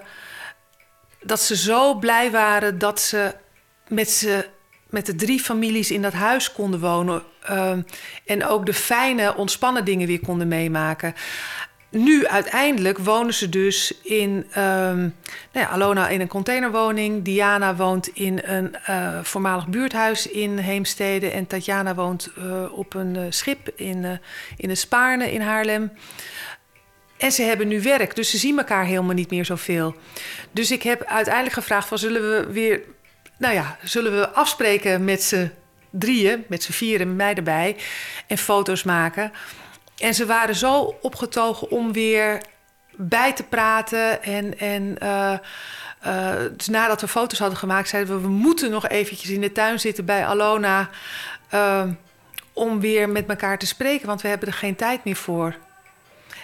dat 1.22 1.40
ze 1.40 1.56
zo 1.56 1.94
blij 1.94 2.30
waren 2.30 2.78
dat 2.78 3.00
ze 3.00 3.34
met, 3.88 4.10
ze, 4.10 4.48
met 4.90 5.06
de 5.06 5.14
drie 5.14 5.40
families 5.40 5.90
in 5.90 6.02
dat 6.02 6.12
huis 6.12 6.52
konden 6.52 6.80
wonen. 6.80 7.22
Uh, 7.50 7.72
en 8.26 8.46
ook 8.46 8.66
de 8.66 8.74
fijne, 8.74 9.36
ontspannen 9.36 9.84
dingen 9.84 10.06
weer 10.06 10.20
konden 10.20 10.48
meemaken 10.48 11.14
nu 11.90 12.26
uiteindelijk 12.26 12.98
wonen 12.98 13.34
ze 13.34 13.48
dus 13.48 13.94
in 14.02 14.30
um, 14.30 15.14
nou 15.52 15.66
ja, 15.66 15.68
Alona 15.68 16.08
in 16.08 16.20
een 16.20 16.28
containerwoning. 16.28 17.24
Diana 17.24 17.76
woont 17.76 18.06
in 18.06 18.40
een 18.42 18.76
uh, 18.90 19.18
voormalig 19.22 19.66
buurthuis 19.66 20.26
in 20.26 20.58
Heemstede. 20.58 21.30
En 21.30 21.46
Tatjana 21.46 21.94
woont 21.94 22.30
uh, 22.38 22.78
op 22.78 22.94
een 22.94 23.14
uh, 23.14 23.22
schip 23.28 23.70
in, 23.74 24.20
in 24.56 24.68
de 24.68 24.74
Spaarne 24.74 25.32
in 25.32 25.40
Haarlem. 25.40 25.92
En 27.18 27.32
ze 27.32 27.42
hebben 27.42 27.68
nu 27.68 27.82
werk, 27.82 28.16
dus 28.16 28.30
ze 28.30 28.38
zien 28.38 28.58
elkaar 28.58 28.84
helemaal 28.84 29.14
niet 29.14 29.30
meer 29.30 29.44
zoveel. 29.44 29.94
Dus 30.50 30.70
ik 30.70 30.82
heb 30.82 31.04
uiteindelijk 31.04 31.54
gevraagd: 31.54 31.88
van, 31.88 31.98
zullen 31.98 32.22
we 32.22 32.52
weer, 32.52 32.80
nou 33.38 33.54
ja, 33.54 33.78
zullen 33.82 34.18
we 34.18 34.28
afspreken 34.28 35.04
met 35.04 35.22
z'n 35.22 35.50
drieën, 35.90 36.44
met 36.48 36.62
z'n 36.62 36.72
vieren, 36.72 37.16
mij 37.16 37.34
erbij, 37.34 37.76
en 38.26 38.38
foto's 38.38 38.82
maken? 38.82 39.32
En 39.98 40.14
ze 40.14 40.26
waren 40.26 40.54
zo 40.54 40.96
opgetogen 41.00 41.70
om 41.70 41.92
weer 41.92 42.42
bij 42.96 43.32
te 43.32 43.42
praten. 43.42 44.22
En, 44.22 44.58
en 44.58 44.96
uh, 45.02 45.32
uh, 46.06 46.34
dus 46.56 46.68
nadat 46.68 47.00
we 47.00 47.08
foto's 47.08 47.38
hadden 47.38 47.58
gemaakt, 47.58 47.88
zeiden 47.88 48.14
we: 48.14 48.22
we 48.22 48.28
moeten 48.28 48.70
nog 48.70 48.88
eventjes 48.88 49.30
in 49.30 49.40
de 49.40 49.52
tuin 49.52 49.80
zitten 49.80 50.04
bij 50.04 50.26
Alona. 50.26 50.88
Uh, 51.54 51.82
om 52.52 52.80
weer 52.80 53.08
met 53.08 53.28
elkaar 53.28 53.58
te 53.58 53.66
spreken, 53.66 54.06
want 54.06 54.22
we 54.22 54.28
hebben 54.28 54.48
er 54.48 54.54
geen 54.54 54.76
tijd 54.76 55.04
meer 55.04 55.16
voor. 55.16 55.56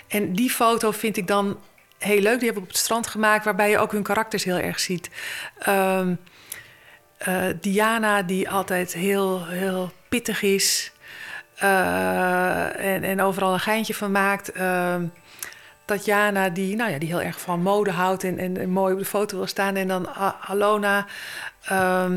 En 0.08 0.32
die 0.32 0.50
foto 0.50 0.90
vind 0.90 1.16
ik 1.16 1.26
dan 1.26 1.58
heel 1.98 2.20
leuk. 2.20 2.38
Die 2.38 2.44
hebben 2.44 2.62
we 2.62 2.68
op 2.68 2.74
het 2.74 2.76
strand 2.76 3.06
gemaakt, 3.06 3.44
waarbij 3.44 3.70
je 3.70 3.78
ook 3.78 3.92
hun 3.92 4.02
karakters 4.02 4.44
heel 4.44 4.56
erg 4.56 4.80
ziet. 4.80 5.10
Ehm, 5.58 6.14
Diana, 7.60 8.22
die 8.22 8.50
altijd 8.50 8.92
heel, 8.92 9.46
heel 9.46 9.92
pittig 10.08 10.42
is. 10.42 10.92
Uh, 11.62 12.94
en, 12.94 13.02
en 13.02 13.20
overal 13.20 13.52
een 13.52 13.60
geintje 13.60 13.94
van 13.94 14.10
maakt. 14.10 14.52
Tatjana, 15.84 16.48
die, 16.48 16.76
nou 16.76 16.90
ja, 16.90 16.98
die 16.98 17.08
heel 17.08 17.22
erg 17.22 17.40
van 17.40 17.62
mode 17.62 17.90
houdt 17.90 18.24
en, 18.24 18.38
en, 18.38 18.70
mooi 18.70 18.92
op 18.92 18.98
de 18.98 19.04
foto 19.04 19.36
wil 19.36 19.46
staan. 19.46 19.76
En 19.76 19.88
dan 19.88 20.14
Alona, 20.40 21.06
uh, 21.72 22.10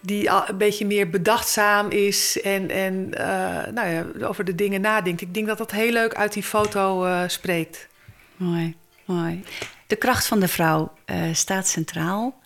die 0.00 0.28
een 0.28 0.58
beetje 0.58 0.86
meer 0.86 1.10
bedachtzaam 1.10 1.90
is 1.90 2.40
en, 2.40 2.70
en 2.70 2.94
uh, 2.94 3.72
nou 3.72 3.88
ja, 3.88 4.26
over 4.26 4.44
de 4.44 4.54
dingen 4.54 4.80
nadenkt. 4.80 5.20
Ik 5.20 5.34
denk 5.34 5.46
dat 5.46 5.58
dat 5.58 5.70
heel 5.70 5.92
leuk 5.92 6.14
uit 6.14 6.32
die 6.32 6.42
foto 6.42 7.06
uh, 7.06 7.22
spreekt. 7.26 7.88
Mooi, 8.36 8.76
mooi. 9.04 9.44
De 9.86 9.96
kracht 9.96 10.26
van 10.26 10.40
de 10.40 10.48
vrouw 10.48 10.92
staat 11.32 11.68
centraal. 11.68 12.40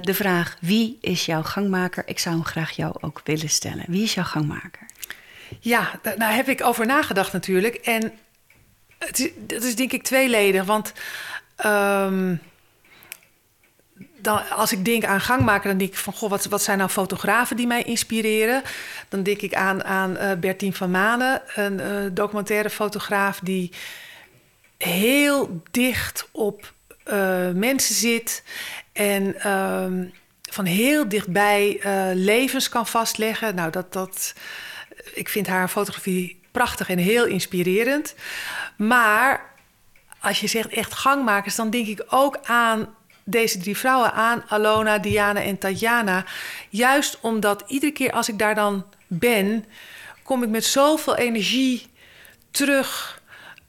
de 0.00 0.14
vraag, 0.14 0.56
wie 0.60 0.98
is 1.00 1.26
jouw 1.26 1.42
gangmaker? 1.42 2.02
Ik 2.06 2.18
zou 2.18 2.34
hem 2.34 2.44
graag 2.44 2.70
jou 2.70 2.94
ook 3.00 3.20
willen 3.24 3.50
stellen. 3.50 3.84
Wie 3.86 4.02
is 4.02 4.14
jouw 4.14 4.24
gangmaker? 4.24 4.86
Ja, 5.60 6.00
daar 6.16 6.34
heb 6.34 6.48
ik 6.48 6.64
over 6.64 6.86
nagedacht 6.86 7.32
natuurlijk. 7.32 7.74
En 7.74 8.12
het 8.98 9.18
is, 9.18 9.30
dat 9.36 9.62
is 9.62 9.76
denk 9.76 9.92
ik 9.92 10.02
tweeledig. 10.02 10.64
Want 10.64 10.92
dan, 14.20 14.50
als 14.50 14.72
ik 14.72 14.84
denk 14.84 15.04
aan 15.04 15.20
gangmaker, 15.20 15.68
dan 15.68 15.78
denk 15.78 15.90
ik 15.90 15.96
van... 15.96 16.12
Goh, 16.12 16.30
wat, 16.30 16.44
wat 16.44 16.62
zijn 16.62 16.78
nou 16.78 16.90
fotografen 16.90 17.56
die 17.56 17.66
mij 17.66 17.82
inspireren? 17.82 18.62
Dan 19.08 19.22
denk 19.22 19.40
ik 19.40 19.54
aan, 19.54 19.84
aan 19.84 20.16
uh, 20.16 20.32
Bertien 20.32 20.74
van 20.74 20.90
Manen, 20.90 21.42
een 21.54 21.80
uh, 21.80 22.10
documentaire 22.12 22.70
fotograaf... 22.70 23.40
die 23.42 23.72
heel 24.78 25.62
dicht 25.70 26.28
op 26.32 26.72
uh, 27.06 27.50
mensen 27.50 27.94
zit 27.94 28.42
en... 28.92 29.50
Um, 29.52 30.12
van 30.50 30.64
heel 30.64 31.08
dichtbij 31.08 31.80
levens 32.14 32.68
kan 32.68 32.86
vastleggen. 32.86 33.54
Nou, 33.54 33.70
dat, 33.70 33.92
dat, 33.92 34.34
ik 35.14 35.28
vind 35.28 35.46
haar 35.46 35.68
fotografie 35.68 36.40
prachtig 36.50 36.88
en 36.88 36.98
heel 36.98 37.24
inspirerend. 37.26 38.14
Maar 38.76 39.54
als 40.20 40.40
je 40.40 40.46
zegt 40.46 40.68
echt 40.68 40.94
gangmakers, 40.94 41.54
dan 41.54 41.70
denk 41.70 41.86
ik 41.86 42.04
ook 42.08 42.38
aan 42.42 42.94
deze 43.24 43.58
drie 43.58 43.76
vrouwen, 43.76 44.12
aan 44.12 44.44
Alona, 44.48 44.98
Diana 44.98 45.42
en 45.42 45.58
Tatjana. 45.58 46.24
Juist 46.68 47.18
omdat 47.20 47.64
iedere 47.66 47.92
keer 47.92 48.12
als 48.12 48.28
ik 48.28 48.38
daar 48.38 48.54
dan 48.54 48.84
ben, 49.06 49.64
kom 50.22 50.42
ik 50.42 50.48
met 50.48 50.64
zoveel 50.64 51.16
energie 51.16 51.86
terug. 52.50 53.16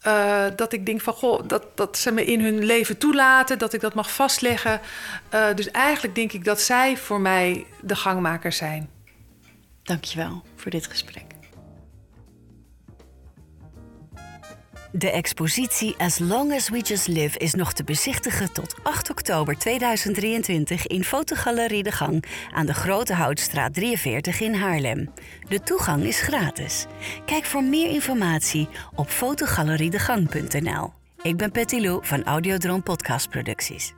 Uh, 0.07 0.45
dat 0.55 0.73
ik 0.73 0.85
denk 0.85 1.01
van 1.01 1.13
goh, 1.13 1.47
dat, 1.47 1.77
dat 1.77 1.97
ze 1.97 2.11
me 2.11 2.25
in 2.25 2.41
hun 2.41 2.65
leven 2.65 2.97
toelaten, 2.97 3.57
dat 3.59 3.73
ik 3.73 3.81
dat 3.81 3.93
mag 3.93 4.11
vastleggen. 4.11 4.81
Uh, 5.33 5.45
dus 5.55 5.71
eigenlijk 5.71 6.15
denk 6.15 6.31
ik 6.31 6.43
dat 6.43 6.61
zij 6.61 6.97
voor 6.97 7.21
mij 7.21 7.65
de 7.81 7.95
gangmakers 7.95 8.57
zijn. 8.57 8.89
Dankjewel 9.89 10.41
voor 10.55 10.71
dit 10.71 10.87
gesprek. 10.87 11.25
De 14.91 15.11
expositie 15.11 15.95
As 15.97 16.19
Long 16.19 16.53
As 16.53 16.69
We 16.69 16.79
Just 16.79 17.07
Live 17.07 17.37
is 17.37 17.53
nog 17.53 17.73
te 17.73 17.83
bezichtigen 17.83 18.53
tot 18.53 18.75
8 18.83 19.09
oktober 19.09 19.57
2023 19.57 20.87
in 20.87 21.03
Fotogalerie 21.03 21.83
De 21.83 21.91
Gang 21.91 22.25
aan 22.53 22.65
de 22.65 22.73
Grote 22.73 23.13
Houtstraat 23.13 23.73
43 23.73 24.39
in 24.39 24.53
Haarlem. 24.53 25.13
De 25.47 25.59
toegang 25.59 26.03
is 26.03 26.21
gratis. 26.21 26.85
Kijk 27.25 27.45
voor 27.45 27.63
meer 27.63 27.89
informatie 27.89 28.67
op 28.95 29.09
fotogaleriedegang.nl. 29.09 30.93
Ik 31.21 31.37
ben 31.37 31.51
Petty 31.51 31.79
Lou 31.79 32.05
van 32.05 32.23
Audiodroom 32.23 32.83
Podcast 32.83 33.29
Producties. 33.29 33.93